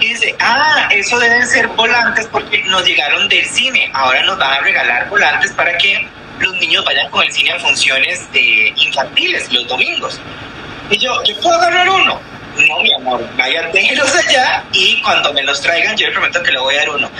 y 0.00 0.08
dice, 0.08 0.34
ah, 0.40 0.88
eso 0.90 1.18
deben 1.18 1.46
ser 1.46 1.66
volantes 1.68 2.26
porque 2.30 2.62
nos 2.64 2.84
llegaron 2.84 3.28
del 3.28 3.44
cine. 3.46 3.90
Ahora 3.94 4.22
nos 4.24 4.38
van 4.38 4.52
a 4.52 4.60
regalar 4.60 5.08
volantes 5.08 5.52
para 5.52 5.76
que 5.78 6.06
los 6.40 6.54
niños 6.56 6.84
vayan 6.84 7.10
con 7.10 7.24
el 7.24 7.32
cine 7.32 7.52
a 7.52 7.58
funciones 7.58 8.26
eh, 8.32 8.72
infantiles 8.76 9.52
los 9.52 9.66
domingos. 9.66 10.20
Y 10.90 10.98
yo, 10.98 11.22
¿yo 11.24 11.36
puedo 11.40 11.56
agarrar 11.56 11.88
uno? 11.88 12.20
No, 12.66 12.80
mi 12.82 12.92
amor, 12.92 13.24
vaya, 13.36 13.68
déjelos 13.72 14.12
allá 14.16 14.64
y 14.72 15.00
cuando 15.02 15.32
me 15.32 15.44
los 15.44 15.60
traigan 15.60 15.96
yo 15.96 16.08
le 16.08 16.12
prometo 16.12 16.42
que 16.42 16.50
le 16.50 16.58
voy 16.58 16.74
a 16.74 16.78
dar 16.78 16.90
uno. 16.90 17.10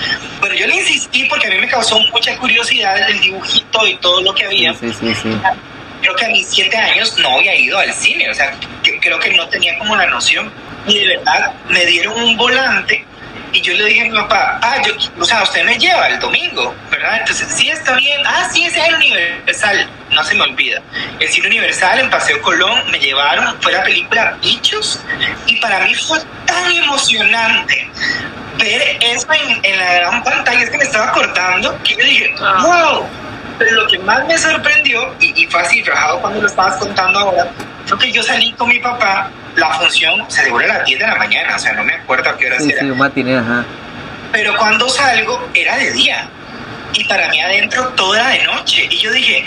Pero 0.41 0.55
yo 0.55 0.67
le 0.67 0.77
insistí 0.77 1.25
porque 1.25 1.47
a 1.47 1.51
mí 1.51 1.59
me 1.59 1.69
causó 1.69 2.01
mucha 2.13 2.37
curiosidad 2.39 3.09
el 3.09 3.21
dibujito 3.21 3.87
y 3.87 3.97
todo 3.97 4.21
lo 4.23 4.35
que 4.35 4.47
había. 4.47 4.75
Sí, 4.75 4.93
sí, 4.93 5.15
sí. 5.15 5.41
Creo 6.01 6.15
que 6.15 6.25
a 6.25 6.29
mis 6.29 6.49
siete 6.49 6.77
años 6.77 7.17
no 7.19 7.37
había 7.37 7.55
ido 7.55 7.79
al 7.79 7.93
cine, 7.93 8.31
o 8.31 8.35
sea, 8.35 8.53
que, 8.83 8.99
creo 9.01 9.19
que 9.19 9.37
no 9.37 9.49
tenía 9.49 9.79
como 9.79 9.97
la 9.97 10.07
noción. 10.07 10.51
Y 10.89 10.99
de 11.01 11.17
verdad 11.17 11.53
me 11.69 11.85
dieron 11.87 12.21
un 12.21 12.37
volante 12.37 13.05
y 13.53 13.63
yo 13.63 13.73
le 13.75 13.85
dije 13.87 14.03
a 14.03 14.05
mi 14.05 14.11
papá, 14.19 14.59
ah, 14.63 14.77
yo, 14.85 14.93
o 15.19 15.25
sea, 15.25 15.43
usted 15.43 15.65
me 15.65 15.79
lleva 15.79 16.07
el 16.09 16.19
domingo, 16.21 16.75
¿verdad? 16.91 17.19
Entonces, 17.21 17.49
sí, 17.51 17.71
está 17.71 17.95
bien. 17.97 18.21
Ah, 18.27 18.47
sí, 18.53 18.65
ese 18.65 18.79
es 18.79 18.89
el 18.89 18.95
Universal, 18.97 19.89
no 20.11 20.23
se 20.23 20.35
me 20.35 20.43
olvida. 20.43 20.83
El 21.19 21.29
cine 21.29 21.49
Universal 21.49 21.99
en 22.01 22.11
Paseo 22.11 22.43
Colón 22.43 22.91
me 22.91 22.99
llevaron, 22.99 23.57
fue 23.63 23.73
la 23.73 23.83
película 23.85 24.37
Bichos, 24.43 25.01
y 25.47 25.57
para 25.61 25.81
mí 25.81 25.95
fue 25.95 26.19
tan 26.47 26.71
emocionante 26.73 27.89
ver 28.59 28.99
eso 29.01 29.27
en, 29.33 29.65
en 29.65 29.79
la 29.79 29.95
gran 29.95 30.23
pantalla, 30.25 30.63
es 30.63 30.71
que 30.71 30.77
me 30.79 30.85
estaba 30.85 31.13
cortando, 31.13 31.79
que 31.83 31.95
yo 31.97 32.05
dije, 32.05 32.35
Ah. 32.41 32.63
wow. 32.93 33.07
Pero 33.59 33.73
lo 33.73 33.89
que 33.89 33.99
más 34.01 34.25
me 34.27 34.37
sorprendió, 34.39 35.15
y, 35.21 35.43
y 35.43 35.47
fue 35.47 35.61
así 35.63 35.83
rajado 35.83 36.21
cuando 36.21 36.41
lo 36.43 36.47
estabas 36.47 36.77
contando 36.77 37.19
ahora, 37.19 37.51
fue 37.89 37.99
que 37.99 38.13
yo 38.13 38.23
salí 38.23 38.53
con 38.53 38.69
mi 38.69 38.79
papá, 38.79 39.31
la 39.57 39.71
función 39.75 40.25
se 40.31 40.45
devuelve 40.45 40.71
a 40.71 40.79
las 40.79 40.85
10 40.87 40.99
de 41.01 41.07
la 41.07 41.17
mañana, 41.17 41.57
o 41.57 41.59
sea, 41.59 41.73
no 41.73 41.83
me 41.85 41.95
acuerdo 41.95 42.31
a 42.31 42.37
qué 42.37 42.47
hora 42.47 42.59
Sí, 42.61 42.71
era. 42.71 42.81
sí, 42.81 42.91
un 42.91 42.99
matiné, 42.99 43.37
ajá. 43.39 43.65
Pero 44.33 44.55
cuando 44.57 44.89
salgo 44.89 45.49
era 45.55 45.77
de 45.77 45.91
día. 45.93 46.29
Y 46.93 47.05
para 47.05 47.29
mí 47.29 47.41
adentro 47.41 47.89
todo 47.91 48.15
era 48.15 48.29
de 48.29 48.45
noche. 48.45 48.87
Y 48.91 48.99
yo 48.99 49.11
dije, 49.13 49.45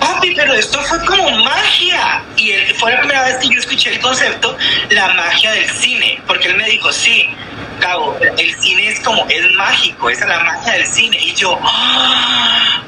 papi, 0.00 0.34
pero 0.34 0.54
esto 0.54 0.80
fue 0.82 1.04
como 1.04 1.30
magia. 1.44 2.22
Y 2.36 2.52
él, 2.52 2.74
fue 2.76 2.92
la 2.92 2.98
primera 3.00 3.24
vez 3.24 3.36
que 3.36 3.48
yo 3.48 3.58
escuché 3.60 3.90
el 3.94 4.00
concepto, 4.00 4.56
la 4.90 5.08
magia 5.14 5.52
del 5.52 5.70
cine. 5.70 6.20
Porque 6.26 6.48
él 6.48 6.56
me 6.56 6.64
dijo, 6.68 6.92
sí, 6.92 7.28
Gabo, 7.80 8.18
el 8.36 8.54
cine 8.60 8.88
es 8.88 9.00
como, 9.00 9.26
es 9.28 9.50
mágico, 9.52 10.10
esa 10.10 10.22
es 10.24 10.28
la 10.28 10.40
magia 10.40 10.72
del 10.74 10.86
cine. 10.86 11.16
Y 11.18 11.34
yo, 11.34 11.58
¡ah! 11.62 12.82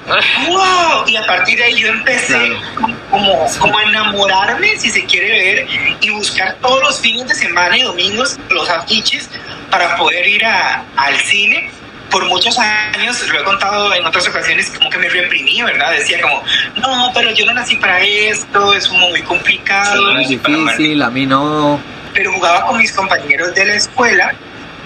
¡wow! 0.49 1.05
Y 1.07 1.17
a 1.17 1.25
partir 1.27 1.59
de 1.59 1.65
ahí 1.65 1.81
yo 1.81 1.89
empecé 1.89 2.35
Claro. 2.35 2.97
como, 3.11 3.47
como 3.59 3.79
a 3.79 3.83
enamorarme, 3.85 4.77
si 4.79 4.91
se 4.91 5.05
quiere 5.07 5.29
ver, 5.31 5.69
y 6.01 6.11
buscar 6.11 6.57
todos 6.61 6.83
los 6.83 7.01
fines 7.01 7.27
de 7.29 7.35
semana 7.35 7.77
y 7.79 7.83
domingos 7.83 8.39
los 8.51 8.69
afiches 8.69 9.31
para 9.71 9.97
poder 9.97 10.27
ir 10.27 10.45
a- 10.45 10.83
al 10.97 11.17
cine. 11.21 11.71
Por 12.13 12.27
muchos 12.27 12.59
años, 12.59 13.27
lo 13.27 13.41
he 13.41 13.45
contado 13.45 13.95
en 13.95 14.05
otras 14.05 14.29
ocasiones, 14.29 14.71
como 14.71 14.91
que 14.91 14.99
me 14.99 15.09
reprimí, 15.09 15.63
¿verdad? 15.63 15.93
Decía 15.93 16.21
como, 16.21 16.45
no, 16.77 17.11
pero 17.15 17.33
yo 17.33 17.47
no 17.47 17.55
nací 17.55 17.77
para 17.77 18.01
esto, 18.01 18.75
es 18.75 18.87
como 18.87 19.09
muy 19.09 19.23
complicado. 19.23 20.13
Muy 20.13 20.27
sí, 20.27 20.37
difícil, 20.37 21.03
a 21.03 21.11
mí 21.11 21.25
no. 21.25 21.81
Pero 22.13 22.33
jugaba 22.35 22.67
con 22.67 22.77
mis 22.77 22.93
compañeros 22.93 23.55
de 23.55 23.65
la 23.65 23.75
escuela. 23.75 24.35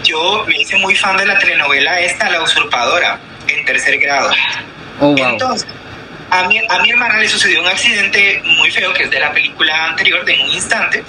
Yo 0.04 0.44
me 0.46 0.60
hice 0.60 0.76
muy 0.76 0.94
fan 0.94 1.16
de 1.16 1.26
la 1.26 1.36
telenovela 1.38 2.00
esta, 2.00 2.30
La 2.30 2.42
Usurpadora, 2.42 3.18
en 3.48 3.64
tercer 3.64 3.98
grado. 3.98 4.30
Oh, 5.00 5.08
wow. 5.08 5.18
Entonces, 5.18 5.66
a 6.30 6.48
mi, 6.48 6.58
a 6.58 6.78
mi 6.80 6.90
hermana 6.90 7.18
le 7.18 7.28
sucedió 7.28 7.60
un 7.60 7.66
accidente 7.66 8.40
muy 8.44 8.70
feo, 8.70 8.92
que 8.92 9.04
es 9.04 9.10
de 9.10 9.20
la 9.20 9.32
película 9.32 9.86
anterior, 9.86 10.24
de 10.24 10.34
En 10.34 10.42
un 10.42 10.52
instante. 10.52 11.02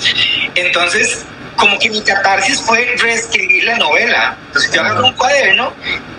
Entonces, 0.56 1.26
como 1.58 1.78
que 1.80 1.90
mi 1.90 2.02
catarsis 2.02 2.62
fue 2.62 2.96
reescribir 3.00 3.66
la 3.66 3.78
novela. 3.78 4.38
Entonces, 4.48 4.72
yo 4.72 4.82
agarré 4.82 5.02
un 5.02 5.14
cuaderno 5.14 5.74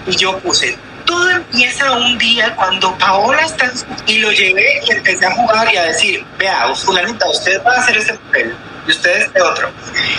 y 0.06 0.16
yo 0.16 0.38
puse, 0.40 0.76
todo 1.06 1.30
empieza 1.30 1.90
un 1.92 2.18
día 2.18 2.54
cuando 2.54 2.96
Paola 2.98 3.40
está... 3.42 3.70
Y 4.06 4.18
lo 4.18 4.30
llevé 4.32 4.80
y 4.86 4.92
empecé 4.92 5.26
a 5.26 5.30
jugar 5.30 5.72
y 5.72 5.76
a 5.76 5.84
decir, 5.84 6.24
vea, 6.38 6.74
fulanita, 6.74 7.26
usted 7.30 7.62
va 7.64 7.74
a 7.74 7.78
hacer 7.78 7.96
ese 7.96 8.14
papel 8.14 8.54
y 8.86 8.90
usted 8.90 9.22
este 9.22 9.40
otro. 9.40 9.70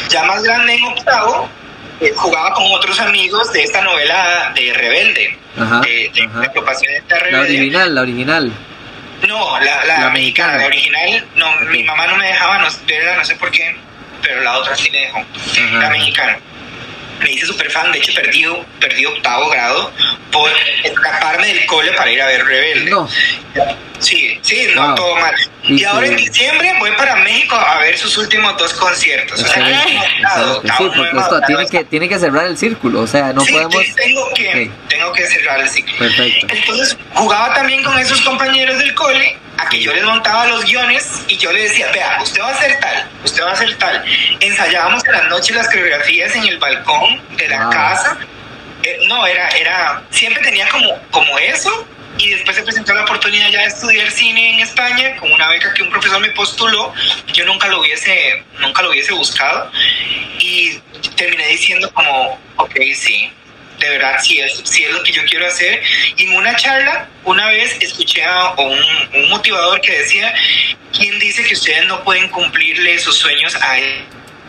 Ya 0.09 0.23
más 0.23 0.41
grande 0.41 0.73
en 0.75 0.83
octavo, 0.85 1.49
eh, 1.99 2.11
jugaba 2.15 2.53
con 2.53 2.65
otros 2.71 2.99
amigos 2.99 3.51
de 3.53 3.63
esta 3.63 3.81
novela 3.81 4.51
de 4.55 4.73
Rebelde. 4.73 5.37
Ajá, 5.57 5.81
de, 5.81 6.11
de 6.13 6.23
ajá. 6.23 6.51
la 7.09 7.19
Rebelde. 7.19 7.39
original, 7.39 7.95
la 7.95 8.01
original. 8.01 8.53
No, 9.27 9.59
la, 9.59 9.83
la, 9.85 9.99
La 9.99 10.09
mexicana, 10.11 10.57
la 10.57 10.65
original, 10.67 11.27
no, 11.35 11.55
mi 11.71 11.83
mamá 11.83 12.07
no 12.07 12.15
me 12.15 12.27
dejaba 12.27 12.57
no, 12.59 12.65
no 12.65 13.25
sé 13.25 13.35
por 13.35 13.51
qué, 13.51 13.75
pero 14.21 14.41
la 14.41 14.57
otra 14.57 14.75
sí 14.75 14.89
me 14.91 14.99
dejó, 14.99 15.19
Ajá. 15.19 15.79
la 15.79 15.89
mexicana. 15.89 16.39
Me 17.19 17.31
hice 17.31 17.45
súper 17.45 17.69
fan, 17.71 17.91
de 17.91 17.99
hecho 17.99 18.13
perdí, 18.13 18.45
perdí 18.79 19.05
octavo 19.05 19.49
grado 19.49 19.91
por 20.31 20.49
escaparme 20.83 21.47
del 21.47 21.65
cole 21.65 21.91
para 21.93 22.09
ir 22.11 22.21
a 22.21 22.27
ver 22.27 22.45
Rebelde. 22.45 22.89
No, 22.91 23.07
Sí, 23.99 24.39
sí, 24.43 24.65
no, 24.75 24.87
Wow. 24.87 24.95
todo 24.95 25.15
mal. 25.17 25.35
Y 25.63 25.81
Y 25.81 25.83
ahora 25.83 26.07
en 26.07 26.17
sí. 26.17 26.25
diciembre 26.29 26.73
voy 26.79 26.91
para 26.93 27.17
México 27.17 27.53
a 27.55 27.79
ver 27.79 27.97
sus 27.97 28.17
últimos 28.17 28.57
dos 28.57 28.73
conciertos. 28.75 29.41
O 29.41 29.45
sea, 29.45 29.53
Sí, 29.55 29.59
emocionados. 29.91 31.41
tiene 31.47 31.67
que, 31.69 31.83
tiene 31.83 32.07
que 32.09 32.17
cerrar 32.19 32.45
el 32.45 32.57
círculo, 32.57 33.01
o 33.01 33.07
sea, 33.07 33.33
no 33.33 33.41
Sí, 33.41 33.51
podemos... 33.51 33.83
sí, 33.83 33.93
tengo 33.95 34.29
que, 34.33 34.47
Ok. 34.69 34.87
tengo 34.87 35.11
que 35.11 35.25
cerrar 35.27 35.59
el 35.59 35.69
ciclo. 35.69 35.97
Perfecto. 35.97 36.47
Entonces 36.49 36.97
jugaba 37.13 37.53
también 37.53 37.83
con 37.83 37.97
esos 37.99 38.21
compañeros 38.21 38.77
del 38.79 38.93
cole 38.95 39.35
a 39.57 39.67
que 39.67 39.81
yo 39.81 39.93
les 39.93 40.05
montaba 40.05 40.47
los 40.47 40.63
guiones 40.63 41.05
y 41.27 41.35
yo 41.37 41.51
les 41.51 41.69
decía, 41.71 41.91
vea, 41.91 42.19
usted 42.23 42.41
va 42.41 42.47
a 42.47 42.51
hacer 42.53 42.79
tal, 42.79 43.09
usted 43.25 43.43
va 43.43 43.49
a 43.49 43.53
hacer 43.53 43.77
tal. 43.77 44.05
Ensayábamos 44.39 45.03
en 45.05 45.11
las 45.11 45.25
noches 45.25 45.53
las 45.57 45.67
coreografías 45.67 46.33
en 46.37 46.45
el 46.47 46.57
balcón 46.57 47.08
de 47.37 47.47
la 47.47 47.63
Wow. 47.63 47.71
casa. 47.71 48.17
Eh, 48.83 48.99
no, 49.07 49.25
era, 49.27 49.49
era, 49.49 50.03
siempre 50.09 50.41
tenía 50.43 50.67
como, 50.69 50.97
como 51.11 51.37
eso 51.37 51.87
y 52.17 52.29
después 52.29 52.55
se 52.55 52.63
presentó 52.63 52.93
la 52.93 53.03
oportunidad 53.03 53.49
ya 53.49 53.61
de 53.61 53.67
estudiar 53.67 54.09
cine 54.11 54.53
en 54.53 54.59
España 54.59 55.15
con 55.17 55.31
una 55.31 55.47
beca 55.49 55.73
que 55.73 55.83
un 55.83 55.89
profesor 55.89 56.19
me 56.19 56.29
postuló. 56.31 56.93
Yo 57.33 57.45
nunca 57.45 57.67
lo 57.67 57.81
hubiese, 57.81 58.43
nunca 58.59 58.81
lo 58.81 58.89
hubiese 58.91 59.13
buscado 59.13 59.71
y 60.39 60.79
terminé 61.15 61.47
diciendo 61.47 61.91
como, 61.93 62.39
ok, 62.57 62.75
sí, 62.95 63.31
de 63.79 63.89
verdad 63.89 64.17
sí 64.21 64.39
es, 64.39 64.61
sí 64.65 64.83
es 64.83 64.91
lo 64.91 65.03
que 65.03 65.11
yo 65.11 65.23
quiero 65.25 65.45
hacer. 65.47 65.81
Y 66.17 66.25
en 66.27 66.35
una 66.35 66.55
charla, 66.55 67.07
una 67.25 67.47
vez 67.47 67.77
escuché 67.81 68.23
a 68.23 68.51
un, 68.51 68.79
un 69.13 69.29
motivador 69.29 69.79
que 69.81 69.91
decía, 69.99 70.33
¿quién 70.97 71.19
dice 71.19 71.43
que 71.43 71.53
ustedes 71.53 71.85
no 71.85 72.03
pueden 72.03 72.27
cumplirle 72.29 72.97
sus 72.99 73.17
sueños 73.17 73.55
a 73.55 73.77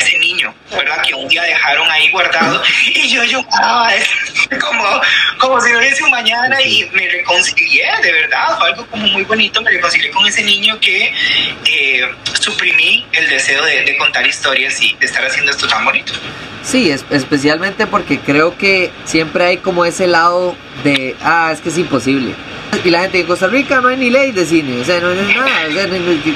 ese 0.00 0.18
niño, 0.18 0.54
¿verdad? 0.70 1.02
Que 1.02 1.14
un 1.14 1.28
día 1.28 1.42
dejaron 1.42 1.90
ahí 1.90 2.10
guardado 2.10 2.62
y 2.94 3.08
yo 3.08 3.22
lloraba 3.24 3.90
como, 4.60 5.00
como 5.38 5.60
si 5.60 5.72
no 5.72 5.78
hubiese 5.78 6.02
un 6.04 6.10
mañana 6.10 6.60
y 6.62 6.84
me 6.92 7.08
reconcilié, 7.08 7.84
de 8.02 8.12
verdad, 8.12 8.58
fue 8.58 8.68
algo 8.70 8.86
como 8.86 9.06
muy 9.06 9.22
bonito, 9.24 9.60
me 9.62 9.70
reconcilié 9.70 10.10
con 10.10 10.26
ese 10.26 10.42
niño 10.42 10.78
que 10.80 11.12
eh, 11.66 12.02
suprimí 12.40 13.06
el 13.12 13.28
deseo 13.28 13.64
de, 13.64 13.82
de 13.84 13.96
contar 13.96 14.26
historias 14.26 14.80
y 14.82 14.94
de 14.96 15.06
estar 15.06 15.24
haciendo 15.24 15.50
esto 15.52 15.66
tan 15.68 15.84
bonito. 15.84 16.12
Sí, 16.62 16.90
es- 16.90 17.04
especialmente 17.10 17.86
porque 17.86 18.18
creo 18.20 18.56
que 18.58 18.90
siempre 19.04 19.44
hay 19.46 19.56
como 19.58 19.84
ese 19.84 20.06
lado 20.06 20.56
de, 20.84 21.16
ah, 21.22 21.50
es 21.52 21.60
que 21.60 21.68
es 21.70 21.78
imposible. 21.78 22.34
Y 22.84 22.90
la 22.90 23.00
gente 23.02 23.20
en 23.20 23.26
Costa 23.26 23.46
Rica 23.46 23.80
no 23.80 23.88
hay 23.88 23.96
ni 23.96 24.10
ley 24.10 24.32
de 24.32 24.46
cine, 24.46 24.80
o 24.80 24.84
sea, 24.84 25.00
no 25.00 25.08
hay 25.10 25.34
nada. 25.34 25.50
O 25.68 25.72
sea, 25.72 25.86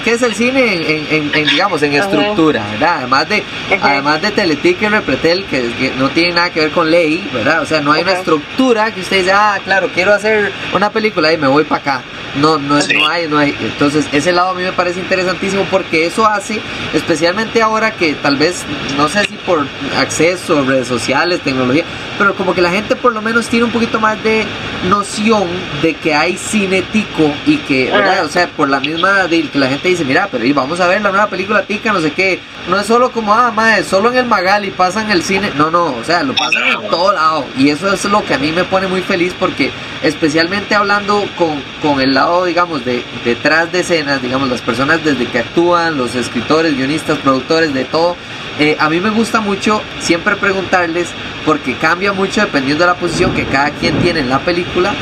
¿Qué 0.05 0.11
es 0.13 0.23
el 0.23 0.35
cine 0.35 0.75
en, 0.75 0.83
en- 0.83 1.07
en- 1.11 1.31
en, 1.35 1.47
digamos, 1.49 1.83
en 1.83 1.95
estructura, 1.95 2.67
verdad? 2.73 2.97
Además 2.99 3.29
de, 3.29 3.43
Ajá. 3.75 3.91
además 3.93 4.21
de 4.23 4.31
Teletic 4.31 4.83
y 4.83 4.89
Repretel, 4.89 5.45
que, 5.47 5.63
que 5.73 5.93
no 5.99 6.11
tiene 6.11 6.35
nada 6.35 6.51
que 6.51 6.61
ver 6.61 6.71
con 6.71 6.91
ley, 6.91 7.29
¿verdad? 7.33 7.63
O 7.63 7.67
sea, 7.67 7.81
no 7.81 7.93
hay 7.93 8.03
una 8.03 8.13
estructura 8.13 8.93
que 8.93 9.01
usted 9.01 9.19
dice, 9.19 9.33
ah, 9.33 9.59
claro, 9.65 9.89
quiero 9.95 10.13
hacer 10.13 10.53
una 10.75 10.91
película 10.91 11.33
y 11.33 11.39
me 11.39 11.47
voy 11.49 11.65
para 11.65 11.81
acá. 11.81 12.03
No, 12.37 12.59
no, 12.59 12.81
Sí. 12.81 12.95
no 12.95 13.09
hay, 13.09 13.29
no 13.29 13.39
hay. 13.39 13.57
Entonces, 13.61 14.07
ese 14.13 14.33
lado 14.33 14.51
a 14.51 14.55
mí 14.55 14.63
me 14.65 14.73
parece 14.73 14.99
interesantísimo 15.01 15.65
porque 15.71 16.05
eso 16.07 16.27
hace, 16.27 16.61
especialmente 16.93 17.63
ahora 17.63 17.93
que 17.93 18.15
tal 18.15 18.37
vez, 18.37 18.65
no 18.97 19.09
sé 19.09 19.21
si 19.25 19.34
por 19.47 19.67
acceso, 19.97 20.63
redes 20.65 20.89
sociales, 20.89 21.41
tecnología, 21.41 21.85
pero 22.19 22.35
como 22.35 22.55
que 22.55 22.63
la 22.63 22.71
gente 22.71 22.97
por 22.97 23.13
lo 23.13 23.23
menos 23.23 23.49
tiene 23.49 23.65
un 23.65 23.73
poquito 23.73 24.01
más 24.01 24.23
de 24.23 24.45
noción 24.89 25.45
de 25.83 25.95
que 25.95 26.15
hay 26.15 26.37
cine 26.37 26.83
tico 26.83 27.33
y 27.47 27.59
que, 27.59 27.91
¿verdad? 27.91 28.15
Ajá. 28.15 28.23
O 28.25 28.29
sea, 28.29 28.49
por 28.49 28.69
la 28.69 28.81
misma 28.81 29.27
de 29.27 29.49
que 29.49 29.59
la 29.59 29.69
gente 29.69 29.89
dice, 29.89 30.05
mira, 30.05 30.29
pero 30.31 30.45
vamos 30.55 30.81
a 30.81 30.87
ver 30.87 31.03
la 31.03 31.11
nueva 31.11 31.29
película 31.29 31.63
tica, 31.63 31.93
no 31.93 32.01
sé 32.01 32.13
qué. 32.13 32.41
No 32.69 32.79
es 32.79 32.87
solo 32.87 33.13
como, 33.13 33.35
ah, 33.35 33.51
madre, 33.51 33.85
solo 33.85 34.11
en 34.11 34.17
el 34.17 34.27
Magal 34.27 34.65
y 34.65 34.71
pasan 34.71 35.11
el 35.11 35.23
cine. 35.23 35.53
No, 35.57 35.71
no, 35.71 35.87
o 35.87 36.05
sea, 36.05 36.23
lo 36.23 36.35
pasan 36.35 36.67
en 36.67 36.91
todo 36.91 37.13
lado. 37.13 37.47
Y 37.59 37.69
eso 37.69 37.93
es 37.93 38.05
lo 38.05 38.25
que 38.25 38.35
a 38.35 38.39
mí 38.39 38.53
me 38.53 38.65
pone 38.65 38.87
muy 38.87 39.03
feliz 39.03 39.35
porque 39.39 39.71
especialmente 40.03 40.75
hablando 40.75 41.25
con, 41.37 41.63
con 41.83 42.01
el 42.01 42.15
lado, 42.15 42.45
digamos, 42.45 42.85
de 42.85 43.03
detrás 43.25 43.71
de 43.73 43.81
escenas, 43.81 44.23
digamos, 44.23 44.49
las 44.49 44.61
personas 44.63 45.05
desde 45.05 45.27
que 45.27 45.41
actúan, 45.41 45.97
los 45.97 46.15
escritores, 46.15 46.77
guionistas, 46.77 47.19
productores, 47.19 47.75
de 47.75 47.85
todo, 47.85 48.17
eh, 48.59 48.77
a 48.79 48.89
mí 48.89 49.01
me 49.01 49.11
gusta 49.11 49.41
mucho 49.41 49.83
siempre 49.99 50.37
preguntarles, 50.37 51.09
porque 51.45 51.75
cambia 51.77 52.13
mucho 52.13 52.41
dependiendo 52.41 52.85
de 52.85 52.91
la 52.91 52.97
posición 52.97 53.35
que 53.35 53.45
cada 53.47 53.71
quien 53.71 53.99
tiene 53.99 54.21
en 54.21 54.29
la 54.29 54.39
película, 54.39 54.95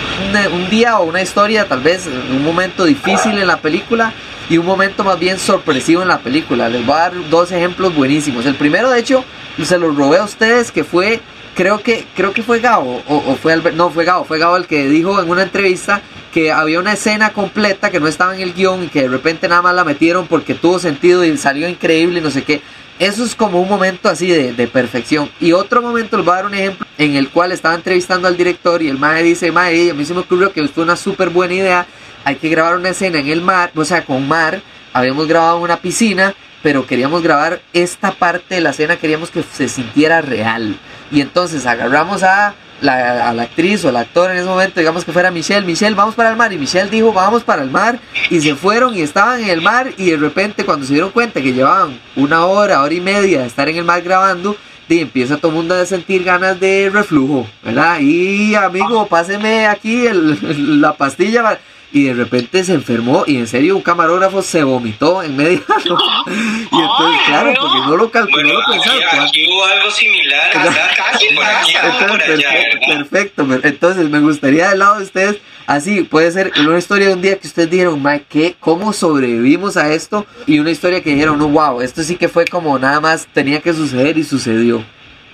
un, 0.52 0.70
día 0.70 0.98
o 0.98 1.04
una 1.04 1.20
historia, 1.20 1.68
tal 1.68 1.80
vez 1.80 2.06
un 2.06 2.42
momento 2.42 2.84
difícil 2.84 3.38
en 3.38 3.46
la 3.46 3.58
película 3.58 4.12
y 4.48 4.56
un 4.56 4.64
momento 4.64 5.04
más 5.04 5.18
bien 5.18 5.38
sorpresivo 5.38 6.02
en 6.02 6.08
la 6.08 6.18
película. 6.18 6.68
Les 6.68 6.84
voy 6.84 6.96
a 6.96 7.00
dar 7.00 7.12
dos 7.28 7.52
ejemplos 7.52 7.94
buenísimos. 7.94 8.46
El 8.46 8.54
primero, 8.54 8.90
de 8.90 9.00
hecho, 9.00 9.24
se 9.62 9.78
los 9.78 9.94
robé 9.94 10.18
a 10.18 10.24
ustedes, 10.24 10.72
que 10.72 10.82
fue, 10.82 11.20
creo 11.54 11.82
que, 11.82 12.06
creo 12.16 12.32
que 12.32 12.42
fue 12.42 12.60
Gabo, 12.60 13.02
o, 13.06 13.16
o 13.16 13.36
fue 13.36 13.52
Albert, 13.52 13.76
no, 13.76 13.90
fue 13.90 14.06
Gabo, 14.06 14.24
fue 14.24 14.38
Gabo 14.38 14.56
el 14.56 14.66
que 14.66 14.88
dijo 14.88 15.20
en 15.20 15.28
una 15.28 15.42
entrevista 15.42 16.00
que 16.32 16.50
había 16.50 16.80
una 16.80 16.94
escena 16.94 17.32
completa 17.32 17.90
que 17.90 18.00
no 18.00 18.08
estaba 18.08 18.34
en 18.34 18.40
el 18.40 18.54
guion 18.54 18.84
y 18.84 18.88
que 18.88 19.02
de 19.02 19.08
repente 19.08 19.48
nada 19.48 19.60
más 19.60 19.74
la 19.74 19.84
metieron 19.84 20.26
porque 20.26 20.54
tuvo 20.54 20.78
sentido 20.78 21.22
y 21.24 21.36
salió 21.36 21.68
increíble 21.68 22.20
y 22.20 22.22
no 22.22 22.30
sé 22.30 22.42
qué. 22.42 22.62
Eso 22.98 23.24
es 23.24 23.34
como 23.34 23.60
un 23.60 23.68
momento 23.68 24.08
así 24.08 24.28
de, 24.28 24.52
de 24.52 24.68
perfección. 24.68 25.30
Y 25.40 25.52
otro 25.52 25.82
momento, 25.82 26.16
les 26.16 26.26
voy 26.26 26.32
a 26.32 26.36
dar 26.36 26.46
un 26.46 26.54
ejemplo, 26.54 26.86
en 26.98 27.16
el 27.16 27.30
cual 27.30 27.52
estaba 27.52 27.74
entrevistando 27.74 28.28
al 28.28 28.36
director 28.36 28.82
y 28.82 28.88
el 28.88 28.98
mae 28.98 29.22
dice, 29.22 29.50
mae, 29.50 29.90
a 29.90 29.94
mí 29.94 30.04
se 30.04 30.14
me 30.14 30.20
ocurrió 30.20 30.52
que 30.52 30.66
fue 30.68 30.84
una 30.84 30.96
súper 30.96 31.30
buena 31.30 31.54
idea, 31.54 31.86
hay 32.24 32.36
que 32.36 32.48
grabar 32.48 32.76
una 32.76 32.90
escena 32.90 33.18
en 33.18 33.28
el 33.28 33.40
mar, 33.40 33.72
o 33.74 33.84
sea, 33.84 34.04
con 34.04 34.28
mar, 34.28 34.62
habíamos 34.92 35.26
grabado 35.26 35.58
una 35.58 35.78
piscina, 35.78 36.34
pero 36.62 36.86
queríamos 36.86 37.22
grabar 37.22 37.60
esta 37.72 38.12
parte 38.12 38.54
de 38.54 38.60
la 38.60 38.70
escena, 38.70 38.96
queríamos 38.96 39.30
que 39.30 39.42
se 39.42 39.68
sintiera 39.68 40.20
real. 40.20 40.76
Y 41.10 41.20
entonces 41.20 41.66
agarramos 41.66 42.22
a 42.22 42.54
la, 42.82 43.28
a 43.28 43.32
la 43.32 43.44
actriz 43.44 43.84
o 43.84 43.88
al 43.88 43.96
actor 43.96 44.30
en 44.30 44.38
ese 44.38 44.46
momento, 44.46 44.80
digamos 44.80 45.04
que 45.04 45.12
fuera 45.12 45.30
Michelle, 45.30 45.66
Michelle, 45.66 45.94
vamos 45.94 46.14
para 46.14 46.30
el 46.30 46.36
mar. 46.36 46.52
Y 46.52 46.58
Michelle 46.58 46.90
dijo, 46.90 47.12
vamos 47.12 47.42
para 47.42 47.62
el 47.62 47.70
mar. 47.70 47.98
Y 48.30 48.40
se 48.40 48.54
fueron 48.54 48.96
y 48.96 49.00
estaban 49.00 49.40
en 49.40 49.48
el 49.48 49.62
mar. 49.62 49.92
Y 49.96 50.10
de 50.10 50.16
repente, 50.16 50.64
cuando 50.64 50.86
se 50.86 50.92
dieron 50.92 51.10
cuenta 51.10 51.40
que 51.40 51.52
llevaban 51.52 51.98
una 52.16 52.44
hora, 52.46 52.82
hora 52.82 52.94
y 52.94 53.00
media 53.00 53.40
de 53.40 53.46
estar 53.46 53.68
en 53.68 53.76
el 53.76 53.84
mar 53.84 54.02
grabando, 54.02 54.56
y 54.88 55.00
empieza 55.00 55.38
todo 55.38 55.48
el 55.48 55.56
mundo 55.56 55.74
a 55.74 55.86
sentir 55.86 56.22
ganas 56.22 56.60
de 56.60 56.90
reflujo, 56.92 57.46
¿verdad? 57.62 58.00
Y 58.00 58.54
amigo, 58.54 59.06
páseme 59.06 59.66
aquí 59.66 60.04
la 60.12 60.92
pastilla 60.94 61.58
y 61.92 62.04
de 62.04 62.14
repente 62.14 62.64
se 62.64 62.74
enfermó 62.74 63.24
y 63.26 63.36
en 63.36 63.46
serio 63.46 63.76
un 63.76 63.82
camarógrafo 63.82 64.42
se 64.42 64.62
vomitó 64.64 65.22
en 65.22 65.36
medio. 65.36 65.60
y 65.68 66.80
entonces, 66.80 67.20
claro, 67.26 67.52
porque 67.60 67.78
no 67.78 67.96
lo 67.96 68.10
calculó, 68.10 68.48
no 68.48 68.54
lo 68.54 68.66
pensaba. 68.66 69.24
Aquí, 69.24 69.46
hubo 69.46 69.64
algo 69.64 69.90
similar, 69.90 70.50
casi 70.52 71.34
por 71.34 71.44
aquí, 71.44 71.72
por 72.08 72.22
allá, 72.22 72.50
perfecto, 72.86 73.46
perfecto, 73.46 73.68
entonces 73.68 74.08
me 74.08 74.20
gustaría 74.20 74.70
del 74.70 74.78
lado 74.78 74.98
de 74.98 75.04
ustedes, 75.04 75.36
así, 75.66 76.02
puede 76.02 76.30
ser 76.30 76.52
una 76.58 76.78
historia 76.78 77.08
de 77.08 77.14
un 77.14 77.22
día 77.22 77.38
que 77.38 77.46
ustedes 77.46 77.70
dijeron, 77.70 78.02
Mike, 78.02 78.56
¿cómo 78.58 78.92
sobrevivimos 78.92 79.76
a 79.76 79.92
esto? 79.92 80.26
Y 80.46 80.58
una 80.58 80.70
historia 80.70 81.02
que 81.02 81.10
dijeron, 81.10 81.38
no, 81.38 81.48
wow, 81.48 81.80
esto 81.82 82.02
sí 82.02 82.16
que 82.16 82.28
fue 82.28 82.46
como 82.46 82.78
nada 82.78 83.00
más 83.00 83.26
tenía 83.32 83.60
que 83.60 83.72
suceder 83.74 84.16
y 84.16 84.24
sucedió. 84.24 84.84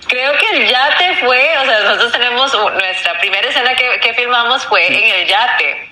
Creo 0.09 0.33
que 0.37 0.57
el 0.57 0.67
yate 0.67 1.15
fue, 1.23 1.57
o 1.59 1.65
sea, 1.65 1.79
nosotros 1.81 2.11
tenemos 2.11 2.53
nuestra 2.73 3.19
primera 3.19 3.47
escena 3.47 3.75
que, 3.75 3.99
que 4.01 4.13
filmamos 4.13 4.65
fue 4.65 4.85
en 4.87 5.21
el 5.21 5.27
yate. 5.27 5.87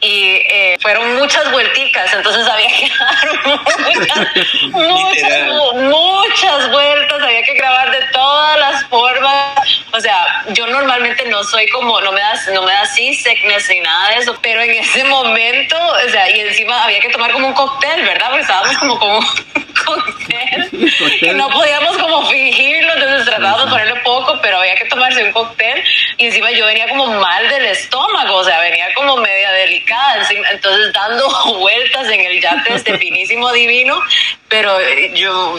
Y 0.00 0.36
eh, 0.36 0.78
fueron 0.80 1.16
muchas 1.16 1.50
vuelticas, 1.50 2.12
entonces 2.14 2.46
había 2.46 2.68
que 2.68 2.88
dar 2.98 4.28
muchas, 4.70 5.74
muchas, 5.74 6.70
vueltas, 6.70 7.22
había 7.22 7.42
que 7.42 7.54
grabar 7.54 7.90
de 7.90 8.00
todas 8.12 8.58
las 8.58 8.84
formas. 8.86 9.54
O 9.92 10.00
sea, 10.00 10.44
yo 10.50 10.66
normalmente 10.66 11.24
no 11.26 11.42
soy 11.44 11.66
como, 11.68 12.00
no 12.00 12.12
me 12.12 12.20
das, 12.20 12.48
no 12.54 12.62
me 12.62 12.72
da 12.72 12.86
sickness 12.86 13.68
ni 13.68 13.80
nada 13.80 14.10
de 14.10 14.16
eso, 14.16 14.38
pero 14.42 14.62
en 14.62 14.70
ese 14.70 15.04
momento, 15.04 15.76
o 15.76 16.10
sea, 16.10 16.30
y 16.30 16.40
encima 16.40 16.84
había 16.84 17.00
que 17.00 17.10
tomar 17.10 17.32
como 17.32 17.48
un 17.48 17.54
cóctel, 17.54 18.02
¿verdad? 18.02 18.28
Porque 18.28 18.42
estábamos 18.42 18.78
como 18.78 18.98
como 18.98 19.20
cóctel 19.86 20.90
y 21.20 21.30
no 21.34 21.48
podíamos 21.50 21.96
como 21.98 22.26
fingirlo, 22.26 22.94
entonces 22.94 23.26
tratábamos 23.58 23.64
de 23.64 23.70
ponerle 23.70 24.00
poco, 24.02 24.38
pero 24.42 24.58
había 24.58 24.74
que 24.76 24.84
tomarse 24.86 25.24
un 25.24 25.32
cóctel 25.32 25.82
y 26.16 26.26
encima 26.26 26.50
yo 26.52 26.66
venía 26.66 26.88
como 26.88 27.06
mal 27.06 27.48
del 27.48 27.66
estómago, 27.66 28.36
o 28.36 28.44
sea, 28.44 28.60
venía 28.60 28.92
como 28.94 29.16
media 29.16 29.52
delicada, 29.52 30.26
entonces 30.50 30.92
dando 30.92 31.28
vueltas 31.58 32.08
en 32.08 32.20
el 32.20 32.40
yate 32.40 32.74
este 32.74 32.98
finísimo 32.98 33.52
divino, 33.52 34.00
pero 34.48 34.76
yo, 35.14 35.58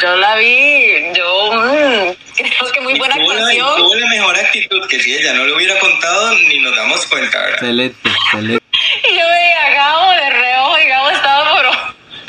yo 0.00 0.16
la 0.16 0.36
vi, 0.36 1.12
yo 1.14 1.52
mm, 1.52 2.10
creo 2.36 2.72
que 2.72 2.80
muy 2.80 2.98
buena 2.98 3.14
actuación. 3.14 3.76
Tuvo 3.76 3.94
la 3.94 4.06
mejor 4.06 4.36
actitud 4.36 4.88
que 4.88 5.00
si 5.00 5.14
ella 5.14 5.34
no 5.34 5.44
lo 5.44 5.56
hubiera 5.56 5.78
contado 5.78 6.34
ni 6.34 6.58
nos 6.58 6.74
damos 6.76 7.06
cuenta, 7.06 7.38
¿verdad? 7.38 7.54
Excelente, 7.54 8.08
excelente. 8.08 8.60
Y 9.02 9.08
yo 9.16 9.26
veía 9.28 9.66
a 9.66 9.70
Gabo 9.70 10.10
de 10.12 10.30
reojo 10.30 10.78
y 10.78 10.86
Gabo 10.86 11.10
estaba 11.10 11.50
por 11.54 11.66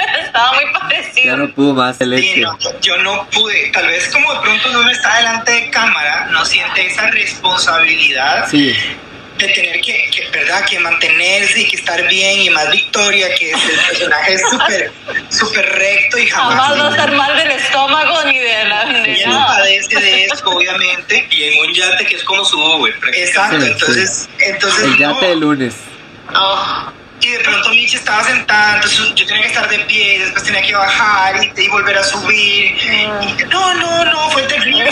estaba 0.26 0.54
muy 0.54 0.72
parecido. 0.74 1.26
Ya 1.26 1.36
no 1.38 1.54
pudo 1.54 1.74
más 1.74 2.00
el 2.02 2.18
sí, 2.20 2.44
Yo 2.82 2.98
no 2.98 3.28
pude, 3.30 3.72
tal 3.72 3.88
vez 3.88 4.08
como 4.10 4.34
de 4.34 4.40
pronto 4.42 4.70
no 4.70 4.84
me 4.84 4.92
está 4.92 5.18
delante 5.18 5.52
de 5.52 5.70
cámara, 5.70 6.28
no 6.32 6.46
siente 6.46 6.88
esa 6.88 7.08
responsabilidad. 7.08 8.48
Sí 8.50 8.76
de 9.42 9.54
tener 9.54 9.82
que, 9.82 10.10
que, 10.12 10.30
¿verdad? 10.30 10.64
que 10.66 10.80
mantenerse 10.80 11.62
y 11.62 11.68
que 11.68 11.78
estar 11.78 12.08
bien 12.08 12.42
y 12.42 12.50
más 12.50 12.70
Victoria, 12.70 13.34
que 13.36 13.52
es 13.52 13.58
el 13.64 13.80
personaje 13.88 14.38
súper 14.50 14.92
super 15.30 15.66
recto 15.66 16.18
y 16.18 16.28
jamás... 16.28 16.56
Jamás 16.56 16.80
va 16.80 16.88
a 16.88 16.92
estar 16.92 17.12
mal 17.16 17.38
del 17.38 17.52
estómago 17.52 18.24
ni 18.26 18.40
de 18.40 18.66
la... 18.66 19.06
Ella 19.06 19.28
no 19.28 19.48
padece 19.48 20.00
de 20.00 20.26
eso, 20.26 20.44
obviamente. 20.46 21.28
Y 21.32 21.44
en 21.46 21.60
un 21.60 21.74
yate 21.74 22.06
que 22.06 22.16
es 22.16 22.24
como 22.24 22.44
su 22.44 22.60
Uber. 22.60 22.94
Exacto, 23.14 23.64
entonces, 23.64 24.30
entonces... 24.40 24.84
El 24.84 24.98
yate 24.98 25.28
de 25.28 25.36
lunes. 25.36 25.76
Oh 26.36 26.92
y 27.22 27.32
de 27.32 27.40
pronto 27.40 27.70
Michi 27.70 27.98
estaba 27.98 28.24
sentada, 28.24 28.76
entonces 28.76 29.14
yo 29.16 29.26
tenía 29.26 29.44
que 29.44 29.48
estar 29.50 29.70
de 29.70 29.80
pie, 29.80 30.20
después 30.20 30.44
tenía 30.44 30.62
que 30.62 30.74
bajar 30.74 31.36
y, 31.44 31.68
volver 31.70 31.98
a 31.98 32.04
subir. 32.04 32.76
Y, 32.82 33.44
no, 33.50 33.74
no, 33.76 34.06
no, 34.06 34.30
fue 34.32 34.44
terrible. 34.44 34.90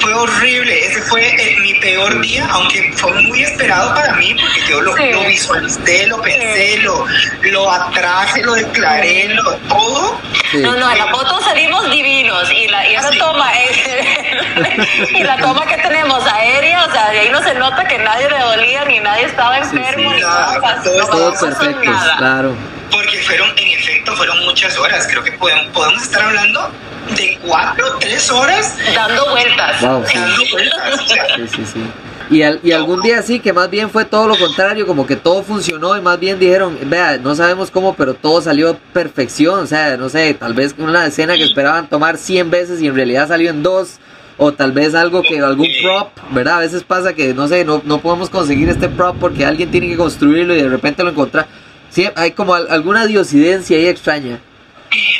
fue 0.00 0.14
horrible. 0.14 0.86
Ese 0.86 1.02
fue 1.02 1.26
eh, 1.26 1.56
mi 1.60 1.74
peor 1.74 2.20
día, 2.20 2.46
aunque 2.50 2.92
fue 2.94 3.12
muy 3.22 3.42
esperado 3.42 3.94
para 3.94 4.14
mí, 4.14 4.34
porque 4.34 4.60
yo 4.68 4.80
lo, 4.80 4.94
visualicé, 5.26 6.06
lo 6.06 6.20
pensé, 6.22 6.78
lo, 6.78 7.06
lo 7.42 7.70
atraje, 7.70 8.42
lo 8.42 8.54
declaré, 8.54 9.28
lo, 9.34 9.56
todo. 9.68 10.20
No, 10.62 10.76
no, 10.76 10.90
en 10.90 10.98
la 10.98 11.06
foto 11.08 11.40
salimos 11.40 11.90
divinos 11.90 12.50
y, 12.50 12.68
la, 12.68 12.88
y 12.88 12.94
esa 12.94 13.10
toma 13.18 13.50
y 15.10 15.22
la 15.22 15.36
toma 15.38 15.66
que 15.66 15.76
tenemos 15.78 16.24
aérea, 16.26 16.84
o 16.84 16.92
sea, 16.92 17.10
de 17.10 17.20
ahí 17.20 17.30
no 17.30 17.42
se 17.42 17.54
nota 17.54 17.84
que 17.86 17.98
nadie 17.98 18.28
le 18.30 18.38
dolía 18.38 18.84
ni 18.84 19.00
nadie 19.00 19.24
estaba 19.24 19.58
enfermo 19.58 20.12
ni 20.12 20.20
nada. 20.20 20.82
Todos 20.82 21.38
perfectos, 21.38 21.96
claro. 22.18 22.54
Porque 22.90 23.18
fueron, 23.18 23.50
en 23.56 23.78
efecto, 23.78 24.14
fueron 24.16 24.38
muchas 24.44 24.76
horas. 24.78 25.06
Creo 25.08 25.22
que 25.24 25.32
podemos, 25.32 25.66
podemos 25.72 26.02
estar 26.02 26.22
hablando 26.22 26.70
de 27.16 27.38
cuatro, 27.42 27.98
tres 27.98 28.30
horas. 28.30 28.76
Dando 28.94 29.30
vueltas. 29.30 29.80
Wow, 29.80 30.04
Dando 30.14 30.42
vueltas. 30.52 31.00
Sí, 31.08 31.48
sí, 31.56 31.66
sí. 31.72 31.92
Y, 32.30 32.42
y 32.42 32.72
algún 32.72 33.02
día 33.02 33.22
sí, 33.22 33.40
que 33.40 33.52
más 33.52 33.70
bien 33.70 33.90
fue 33.90 34.04
todo 34.04 34.28
lo 34.28 34.36
contrario, 34.36 34.86
como 34.86 35.06
que 35.06 35.16
todo 35.16 35.42
funcionó 35.42 35.96
y 35.96 36.00
más 36.00 36.18
bien 36.18 36.38
dijeron, 36.38 36.78
vea, 36.84 37.18
no 37.18 37.34
sabemos 37.34 37.70
cómo, 37.70 37.94
pero 37.94 38.14
todo 38.14 38.40
salió 38.40 38.70
a 38.70 38.74
perfección, 38.92 39.60
o 39.60 39.66
sea, 39.66 39.96
no 39.96 40.08
sé, 40.08 40.32
tal 40.34 40.54
vez 40.54 40.74
una 40.78 41.06
escena 41.06 41.34
que 41.36 41.44
esperaban 41.44 41.88
tomar 41.88 42.16
100 42.16 42.50
veces 42.50 42.80
y 42.80 42.86
en 42.86 42.94
realidad 42.94 43.28
salió 43.28 43.50
en 43.50 43.62
dos, 43.62 43.98
o 44.36 44.52
tal 44.52 44.72
vez 44.72 44.94
algo 44.94 45.22
que, 45.22 45.38
algún 45.38 45.68
prop, 45.82 46.10
¿verdad? 46.30 46.56
A 46.56 46.60
veces 46.60 46.82
pasa 46.82 47.14
que, 47.14 47.34
no 47.34 47.46
sé, 47.46 47.64
no, 47.64 47.82
no 47.84 48.00
podemos 48.00 48.30
conseguir 48.30 48.68
este 48.68 48.88
prop 48.88 49.16
porque 49.20 49.44
alguien 49.44 49.70
tiene 49.70 49.88
que 49.88 49.96
construirlo 49.96 50.54
y 50.54 50.62
de 50.62 50.68
repente 50.68 51.04
lo 51.04 51.10
encuentra. 51.10 51.46
Sí, 51.90 52.08
hay 52.16 52.32
como 52.32 52.54
alguna 52.54 53.06
diosidencia 53.06 53.76
ahí 53.76 53.86
extraña. 53.86 54.40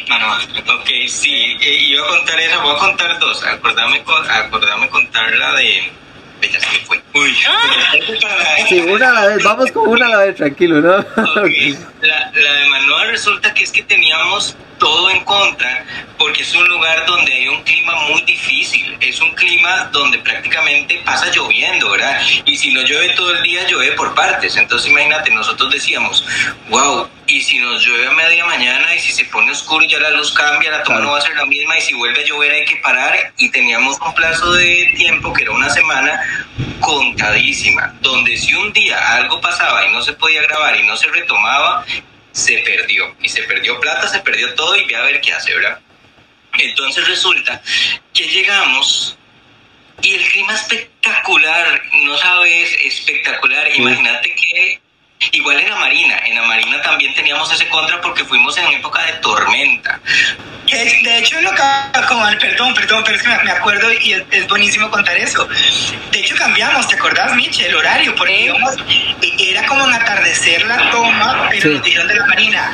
Bueno, 0.08 0.26
ok, 0.80 0.88
sí, 1.08 1.32
eh, 1.60 1.78
iba 1.90 2.04
a 2.04 2.08
contar 2.16 2.40
esa, 2.40 2.62
voy 2.62 2.74
a 2.74 2.78
contar 2.78 3.18
dos, 3.20 3.44
acordame, 3.44 4.02
acordame 4.28 4.88
contar 4.88 5.32
la 5.36 5.54
de 5.54 5.92
ya 6.50 6.60
se 6.60 6.66
fue. 6.80 7.00
Uy. 7.14 7.36
Sí, 8.68 8.80
una 8.80 9.10
a 9.10 9.12
la 9.12 9.26
vez, 9.28 9.44
vamos 9.44 9.70
con 9.72 9.88
una 9.88 10.06
a 10.06 10.08
la 10.10 10.18
vez, 10.18 10.36
tranquilo, 10.36 10.80
¿no? 10.80 10.96
La, 12.02 12.30
la 12.34 12.52
de 12.52 12.66
Manuel 12.68 13.10
resulta 13.10 13.54
que 13.54 13.64
es 13.64 13.70
que 13.72 13.82
teníamos 13.82 14.56
todo 14.84 15.08
en 15.08 15.24
contra 15.24 15.82
porque 16.18 16.42
es 16.42 16.54
un 16.54 16.68
lugar 16.68 17.06
donde 17.06 17.32
hay 17.32 17.48
un 17.48 17.62
clima 17.62 17.94
muy 18.10 18.20
difícil, 18.22 18.94
es 19.00 19.18
un 19.18 19.32
clima 19.32 19.88
donde 19.90 20.18
prácticamente 20.18 21.00
pasa 21.06 21.30
lloviendo, 21.30 21.90
¿verdad? 21.90 22.20
Y 22.44 22.54
si 22.54 22.70
no 22.70 22.82
llueve 22.82 23.14
todo 23.14 23.34
el 23.34 23.42
día, 23.42 23.66
llueve 23.66 23.92
por 23.92 24.14
partes. 24.14 24.56
Entonces 24.58 24.90
imagínate, 24.90 25.30
nosotros 25.30 25.72
decíamos, 25.72 26.26
wow, 26.68 27.08
y 27.26 27.40
si 27.40 27.58
nos 27.60 27.82
llueve 27.82 28.08
a 28.08 28.10
media 28.10 28.44
mañana 28.44 28.94
y 28.94 28.98
si 28.98 29.12
se 29.12 29.24
pone 29.24 29.52
oscuro 29.52 29.82
y 29.86 29.88
ya 29.88 29.98
la 30.00 30.10
luz 30.10 30.32
cambia, 30.32 30.70
la 30.70 30.82
toma 30.82 30.98
no 31.00 31.12
va 31.12 31.18
a 31.18 31.22
ser 31.22 31.34
la 31.34 31.46
misma 31.46 31.78
y 31.78 31.80
si 31.80 31.94
vuelve 31.94 32.22
a 32.22 32.26
llover 32.26 32.52
hay 32.52 32.66
que 32.66 32.76
parar 32.76 33.32
y 33.38 33.48
teníamos 33.50 33.98
un 34.04 34.12
plazo 34.12 34.52
de 34.52 34.92
tiempo 34.96 35.32
que 35.32 35.44
era 35.44 35.52
una 35.52 35.70
semana 35.70 36.20
contadísima, 36.80 37.94
donde 38.02 38.36
si 38.36 38.52
un 38.52 38.70
día 38.74 39.16
algo 39.16 39.40
pasaba 39.40 39.86
y 39.86 39.92
no 39.92 40.02
se 40.02 40.12
podía 40.12 40.42
grabar 40.42 40.76
y 40.76 40.86
no 40.86 40.94
se 40.94 41.08
retomaba, 41.08 41.86
se 42.34 42.58
perdió. 42.58 43.16
Y 43.22 43.28
se 43.28 43.44
perdió 43.44 43.80
plata, 43.80 44.08
se 44.08 44.20
perdió 44.20 44.52
todo 44.54 44.76
y 44.76 44.84
ve 44.84 44.96
a 44.96 45.02
ver 45.02 45.20
qué 45.20 45.32
hace, 45.32 45.54
¿verdad? 45.54 45.80
Entonces 46.58 47.06
resulta 47.08 47.62
que 48.12 48.28
llegamos 48.28 49.16
y 50.02 50.14
el 50.14 50.28
clima 50.30 50.54
espectacular, 50.54 51.80
no 52.02 52.18
sabes, 52.18 52.76
espectacular. 52.84 53.66
Imagínate 53.74 54.34
que 54.34 54.80
igual 55.32 55.60
en 55.60 55.70
la 55.70 55.76
Marina, 55.76 56.18
en 56.26 56.34
la 56.34 56.42
Marina 56.42 56.82
también 56.82 57.14
teníamos 57.14 57.50
ese 57.52 57.68
contra 57.68 58.00
porque 58.00 58.24
fuimos 58.24 58.56
en 58.58 58.66
época 58.66 59.02
de 59.06 59.12
tormenta. 59.14 60.00
De 60.70 61.18
hecho, 61.18 61.40
lo 61.40 61.50
como, 62.08 62.26
perdón, 62.38 62.74
perdón, 62.74 63.02
pero 63.04 63.16
es 63.16 63.22
que 63.22 63.28
me 63.28 63.50
acuerdo 63.50 63.92
y 63.92 64.12
es, 64.12 64.48
buenísimo 64.48 64.90
contar 64.90 65.16
eso. 65.16 65.46
De 66.10 66.18
hecho, 66.18 66.33
cambiamos, 66.54 66.86
¿te 66.86 66.94
acordás, 66.94 67.34
Miche, 67.34 67.66
el 67.66 67.74
horario? 67.74 68.14
Porque 68.14 68.44
íbamos, 68.44 68.76
era 69.40 69.66
como 69.66 69.82
un 69.82 69.92
atardecer 69.92 70.64
la 70.66 70.88
toma, 70.92 71.48
pero 71.50 71.72
nos 71.72 71.82
dijeron 71.82 72.06
de 72.06 72.14
la 72.14 72.26
Marina, 72.26 72.72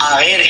a 0.00 0.16
ver, 0.16 0.40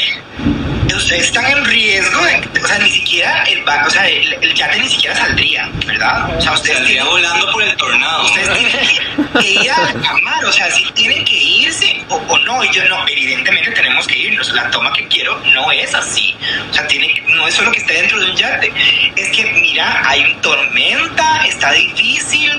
ustedes 1.11 1.27
están 1.27 1.46
en 1.46 1.64
riesgo, 1.64 2.20
o 2.20 2.66
sea, 2.68 2.79
ni 2.79 2.90
siquiera 2.92 3.42
el, 3.42 3.64
o 3.68 3.90
sea, 3.90 4.09
el, 4.09 4.55
yate 4.55 4.79
ni 4.79 4.88
siquiera 4.88 5.16
saldría, 5.16 5.68
¿verdad? 5.85 6.37
O 6.37 6.40
sea, 6.40 6.53
ustedes 6.53 6.77
saldría 6.77 7.05
volando 7.05 7.51
por 7.51 7.64
el 7.64 7.77
tornado. 7.77 8.27
Ustedes 8.27 8.49
tienen 8.57 9.29
que 9.40 9.51
ir 9.51 9.70
a 9.73 9.92
camar, 9.92 10.44
o 10.44 10.53
sea, 10.53 10.70
si 10.70 10.85
tienen 10.92 11.25
que 11.25 11.35
irse 11.35 12.05
o, 12.11 12.14
o, 12.14 12.38
no, 12.38 12.62
y 12.62 12.73
yo 12.73 12.88
no, 12.88 13.09
evidentemente 13.09 13.73
tenemos 13.73 14.07
que 14.07 14.18
irnos, 14.18 14.53
la 14.53 14.70
toma 14.70 14.92
que 14.92 15.09
quiero 15.09 15.37
no 15.53 15.73
es 15.73 15.92
así, 15.96 16.37
o 16.70 16.73
sea, 16.73 16.87
tiene, 16.87 17.20
no 17.27 17.49
es 17.49 17.55
solo 17.55 17.73
que 17.73 17.81
esté 17.81 17.94
dentro 17.94 18.20
de 18.20 18.31
un 18.31 18.37
yate, 18.37 18.73
es 19.16 19.31
que 19.31 19.44
mira, 19.46 20.09
hay 20.09 20.33
tormenta, 20.42 21.44
está 21.44 21.73
difícil, 21.73 22.53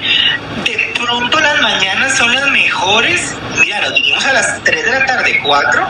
de 0.66 0.94
pronto 1.00 1.40
las 1.40 1.62
mañanas 1.62 2.18
son 2.18 2.36
las 2.36 2.50
mejores, 2.50 3.34
mira, 3.62 3.80
nos 3.80 3.94
vinimos 3.94 4.26
a 4.26 4.34
las 4.34 4.62
3 4.66 4.84
de 4.84 4.92
la 4.92 5.06
tarde, 5.06 5.40
4, 5.42 5.88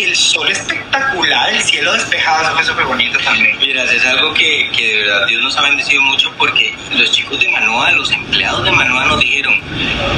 y 0.00 0.04
el 0.04 0.16
sol 0.16 0.50
espectacular, 0.50 1.50
el 1.52 1.62
cielo 1.62 1.92
despejado, 1.92 2.42
eso 2.42 2.54
fue 2.54 2.64
súper 2.64 2.86
bonito 2.86 3.18
también. 3.18 3.58
Mira, 3.58 3.84
es 3.84 4.06
algo 4.06 4.32
que, 4.32 4.70
que 4.74 4.86
de 4.86 5.02
verdad 5.02 5.26
Dios 5.26 5.42
nos 5.42 5.56
ha 5.58 5.62
bendecido 5.62 6.02
mucho 6.02 6.32
porque 6.38 6.74
los 6.96 7.10
chicos 7.10 7.38
de 7.38 7.48
Manoa, 7.50 7.90
los 7.92 8.10
empleados 8.10 8.64
de 8.64 8.72
Manoa 8.72 9.04
nos 9.06 9.20
dijeron, 9.20 9.54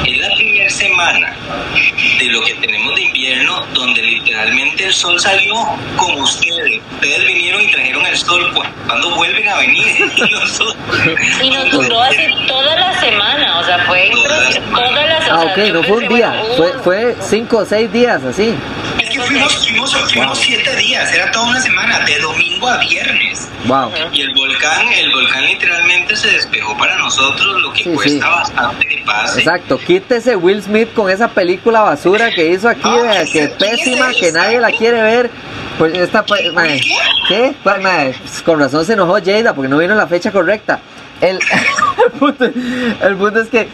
es 0.04 0.18
la 0.18 0.28
primera 0.36 0.70
semana 0.70 1.36
de 2.18 2.24
lo 2.26 2.42
que 2.42 2.54
tenemos 2.54 2.94
de 2.94 3.02
invierno 3.02 3.66
donde 3.74 4.02
literalmente 4.02 4.86
el 4.86 4.92
sol 4.92 5.18
salió 5.18 5.54
con 5.96 6.20
ustedes. 6.20 6.80
Ustedes 6.94 7.26
vinieron 7.26 7.62
y 7.62 7.72
trajeron 7.72 8.06
el 8.06 8.16
sol. 8.16 8.52
cuando 8.86 9.14
vuelven 9.16 9.48
a 9.48 9.58
venir? 9.58 10.12
Y 10.22 10.30
nosotros. 10.30 10.76
Y 11.42 11.50
nos 11.50 11.70
duró 11.70 12.00
así 12.02 12.26
toda 12.46 12.76
la 12.76 13.00
semana, 13.00 13.58
o 13.58 13.64
sea, 13.64 13.78
fue 13.86 14.10
toda 14.12 14.40
la 14.40 14.52
semana. 14.52 15.18
Ah, 15.30 15.44
ok, 15.50 15.58
no 15.72 15.82
fue 15.82 15.96
un 15.96 16.08
día, 16.08 16.42
fue, 16.56 16.72
fue 16.84 17.16
cinco 17.20 17.58
o 17.58 17.64
seis 17.64 17.92
días 17.92 18.22
así. 18.22 18.54
Fuimos, 19.26 19.68
fuimos, 19.68 20.12
fuimos 20.12 20.38
siete 20.38 20.76
días, 20.76 21.12
era 21.12 21.30
toda 21.30 21.50
una 21.50 21.60
semana, 21.60 22.00
de 22.00 22.18
domingo 22.18 22.68
a 22.68 22.78
viernes. 22.78 23.48
Wow. 23.66 23.92
Y 24.12 24.20
el 24.20 24.34
volcán, 24.34 24.88
el 24.92 25.10
volcán 25.12 25.46
literalmente 25.46 26.16
se 26.16 26.28
despejó 26.28 26.76
para 26.76 26.96
nosotros, 26.98 27.62
lo 27.62 27.72
que 27.72 27.84
cuesta 27.84 28.28
bastante 28.28 28.86
que 28.86 28.98
pase. 29.06 29.40
Exacto, 29.40 29.78
quítese 29.78 30.36
Will 30.36 30.62
Smith 30.62 30.92
con 30.94 31.10
esa 31.10 31.28
película 31.28 31.80
basura 31.80 32.30
que 32.30 32.48
hizo 32.48 32.68
aquí, 32.68 32.88
que 33.32 33.44
es 33.44 33.50
pésima, 33.50 34.10
que 34.12 34.32
nadie 34.32 34.60
la 34.60 34.70
quiere 34.70 35.02
ver. 35.02 35.30
Pues 35.78 35.94
esta, 35.94 36.24
madre, 36.52 36.80
¿qué? 37.28 37.54
Madre, 37.64 38.14
con 38.44 38.58
razón 38.58 38.84
se 38.84 38.92
enojó 38.92 39.14
Jada 39.24 39.54
porque 39.54 39.68
no 39.68 39.78
vino 39.78 39.94
la 39.94 40.06
fecha 40.06 40.30
correcta. 40.30 40.80
El, 41.22 41.38
el, 43.00 43.16
punto, 43.16 43.40
es 43.40 43.48
que, 43.48 43.68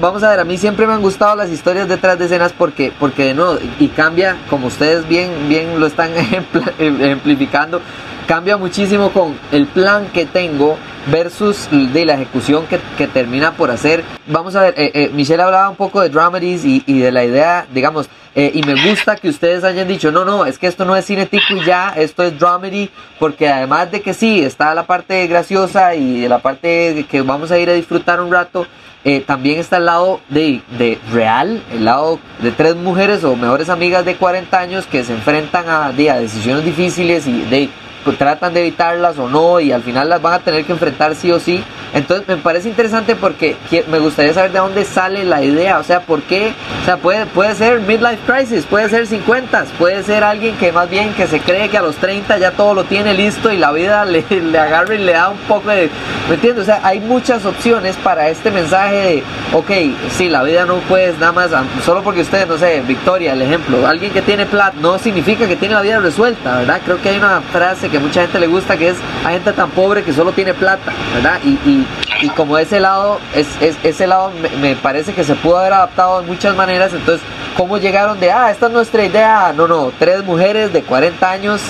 vamos 0.00 0.22
a 0.22 0.28
ver, 0.28 0.38
a 0.38 0.44
mí 0.44 0.58
siempre 0.58 0.86
me 0.86 0.92
han 0.92 1.00
gustado 1.00 1.34
las 1.34 1.48
historias 1.48 1.88
detrás 1.88 2.18
de 2.18 2.26
escenas 2.26 2.52
porque, 2.52 2.92
porque 3.00 3.32
no, 3.32 3.54
y 3.80 3.88
cambia, 3.88 4.36
como 4.50 4.66
ustedes 4.66 5.08
bien, 5.08 5.48
bien 5.48 5.80
lo 5.80 5.86
están 5.86 6.10
ejemplificando, 6.78 7.80
cambia 8.26 8.58
muchísimo 8.58 9.10
con 9.12 9.34
el 9.50 9.66
plan 9.66 10.08
que 10.12 10.26
tengo 10.26 10.76
versus 11.10 11.68
de 11.70 12.04
la 12.04 12.14
ejecución 12.14 12.66
que, 12.66 12.78
que 12.98 13.08
termina 13.08 13.52
por 13.52 13.70
hacer. 13.70 14.04
Vamos 14.26 14.54
a 14.54 14.60
ver, 14.60 14.74
eh, 14.76 14.90
eh, 14.92 15.10
Michelle 15.14 15.42
hablaba 15.42 15.70
un 15.70 15.76
poco 15.76 16.02
de 16.02 16.10
dramedies 16.10 16.66
y, 16.66 16.84
y 16.86 16.98
de 16.98 17.12
la 17.12 17.24
idea, 17.24 17.66
digamos, 17.72 18.10
eh, 18.34 18.50
y 18.54 18.62
me 18.62 18.74
gusta 18.88 19.16
que 19.16 19.28
ustedes 19.28 19.62
hayan 19.62 19.86
dicho, 19.86 20.10
no, 20.10 20.24
no, 20.24 20.44
es 20.44 20.58
que 20.58 20.66
esto 20.66 20.84
no 20.84 20.96
es 20.96 21.04
cine 21.04 21.26
tico 21.26 21.54
y 21.54 21.64
ya, 21.64 21.94
esto 21.96 22.22
es 22.24 22.38
dramedy, 22.38 22.90
porque 23.18 23.48
además 23.48 23.92
de 23.92 24.00
que 24.00 24.12
sí, 24.12 24.42
está 24.42 24.74
la 24.74 24.86
parte 24.86 25.26
graciosa 25.28 25.94
y 25.94 26.26
la 26.26 26.40
parte 26.40 27.06
que 27.08 27.22
vamos 27.22 27.52
a 27.52 27.58
ir 27.58 27.70
a 27.70 27.74
disfrutar 27.74 28.20
un 28.20 28.32
rato, 28.32 28.66
eh, 29.04 29.20
también 29.20 29.60
está 29.60 29.76
el 29.76 29.84
lado 29.84 30.20
de, 30.30 30.62
de, 30.78 30.98
real, 31.12 31.62
el 31.72 31.84
lado 31.84 32.18
de 32.40 32.50
tres 32.50 32.74
mujeres 32.74 33.22
o 33.22 33.36
mejores 33.36 33.68
amigas 33.68 34.04
de 34.04 34.16
40 34.16 34.58
años 34.58 34.86
que 34.86 35.04
se 35.04 35.12
enfrentan 35.12 35.68
a, 35.68 35.86
a 35.86 35.92
decisiones 35.92 36.64
difíciles 36.64 37.26
y 37.26 37.42
de 37.42 37.68
tratan 38.12 38.54
de 38.54 38.60
evitarlas 38.60 39.18
o 39.18 39.28
no 39.28 39.60
y 39.60 39.72
al 39.72 39.82
final 39.82 40.08
las 40.08 40.20
van 40.20 40.34
a 40.34 40.38
tener 40.40 40.64
que 40.64 40.72
enfrentar 40.72 41.14
sí 41.14 41.32
o 41.32 41.40
sí. 41.40 41.62
Entonces 41.94 42.26
me 42.26 42.36
parece 42.36 42.68
interesante 42.68 43.14
porque 43.14 43.56
me 43.88 44.00
gustaría 44.00 44.34
saber 44.34 44.50
de 44.50 44.58
dónde 44.58 44.84
sale 44.84 45.24
la 45.24 45.42
idea, 45.42 45.78
o 45.78 45.84
sea, 45.84 46.00
por 46.00 46.22
qué, 46.22 46.52
o 46.82 46.84
sea, 46.84 46.96
puede, 46.96 47.24
puede 47.26 47.54
ser 47.54 47.80
midlife 47.80 48.18
crisis, 48.26 48.66
puede 48.66 48.88
ser 48.88 49.06
50, 49.06 49.64
puede 49.78 50.02
ser 50.02 50.24
alguien 50.24 50.56
que 50.56 50.72
más 50.72 50.90
bien 50.90 51.14
que 51.14 51.28
se 51.28 51.38
cree 51.38 51.68
que 51.68 51.78
a 51.78 51.82
los 51.82 51.94
30 51.96 52.36
ya 52.38 52.50
todo 52.50 52.74
lo 52.74 52.82
tiene 52.82 53.14
listo 53.14 53.52
y 53.52 53.58
la 53.58 53.70
vida 53.70 54.04
le, 54.04 54.24
le 54.28 54.58
agarra 54.58 54.94
y 54.94 54.98
le 54.98 55.12
da 55.12 55.28
un 55.28 55.38
poco 55.38 55.70
de, 55.70 55.88
¿me 56.28 56.34
entiendes? 56.34 56.62
O 56.62 56.66
sea, 56.66 56.80
hay 56.82 56.98
muchas 56.98 57.44
opciones 57.46 57.96
para 57.96 58.28
este 58.28 58.50
mensaje 58.50 58.96
de, 58.96 59.22
ok, 59.52 59.70
sí, 60.10 60.28
la 60.28 60.42
vida 60.42 60.64
no 60.64 60.78
puedes 60.88 61.16
nada 61.18 61.32
más, 61.32 61.50
solo 61.84 62.02
porque 62.02 62.22
ustedes, 62.22 62.48
no 62.48 62.58
sé, 62.58 62.82
Victoria, 62.86 63.34
el 63.34 63.42
ejemplo, 63.42 63.86
alguien 63.86 64.12
que 64.12 64.22
tiene 64.22 64.46
plata 64.46 64.76
no 64.80 64.98
significa 64.98 65.46
que 65.46 65.56
tiene 65.56 65.74
la 65.74 65.82
vida 65.82 66.00
resuelta, 66.00 66.58
¿verdad? 66.58 66.80
Creo 66.84 67.00
que 67.00 67.10
hay 67.10 67.18
una 67.18 67.40
frase 67.40 67.88
que 67.88 67.93
mucha 67.98 68.22
gente 68.22 68.38
le 68.38 68.46
gusta, 68.46 68.76
que 68.76 68.88
es 68.88 68.96
a 69.24 69.30
gente 69.30 69.52
tan 69.52 69.70
pobre 69.70 70.02
que 70.02 70.12
solo 70.12 70.32
tiene 70.32 70.54
plata, 70.54 70.92
¿verdad? 71.14 71.40
Y, 71.44 71.50
y, 71.68 71.86
y 72.22 72.28
como 72.30 72.58
ese 72.58 72.80
lado, 72.80 73.18
es, 73.34 73.46
es 73.60 73.76
ese 73.82 74.06
lado 74.06 74.32
me, 74.60 74.76
parece 74.76 75.12
que 75.12 75.24
se 75.24 75.34
pudo 75.34 75.58
haber 75.58 75.72
adaptado 75.72 76.20
de 76.20 76.26
muchas 76.26 76.56
maneras, 76.56 76.92
entonces, 76.92 77.26
¿cómo 77.56 77.78
llegaron 77.78 78.18
de, 78.20 78.30
ah, 78.32 78.50
esta 78.50 78.66
es 78.66 78.72
nuestra 78.72 79.04
idea? 79.04 79.52
No, 79.56 79.66
no, 79.66 79.92
tres 79.98 80.24
mujeres 80.24 80.72
de 80.72 80.82
40 80.82 81.30
años 81.30 81.60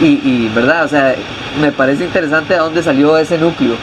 y, 0.00 0.20
y 0.22 0.50
¿verdad? 0.54 0.84
O 0.84 0.88
sea, 0.88 1.14
me 1.60 1.72
parece 1.72 2.04
interesante 2.04 2.54
de 2.54 2.60
dónde 2.60 2.82
salió 2.82 3.16
ese 3.18 3.38
núcleo. 3.38 3.76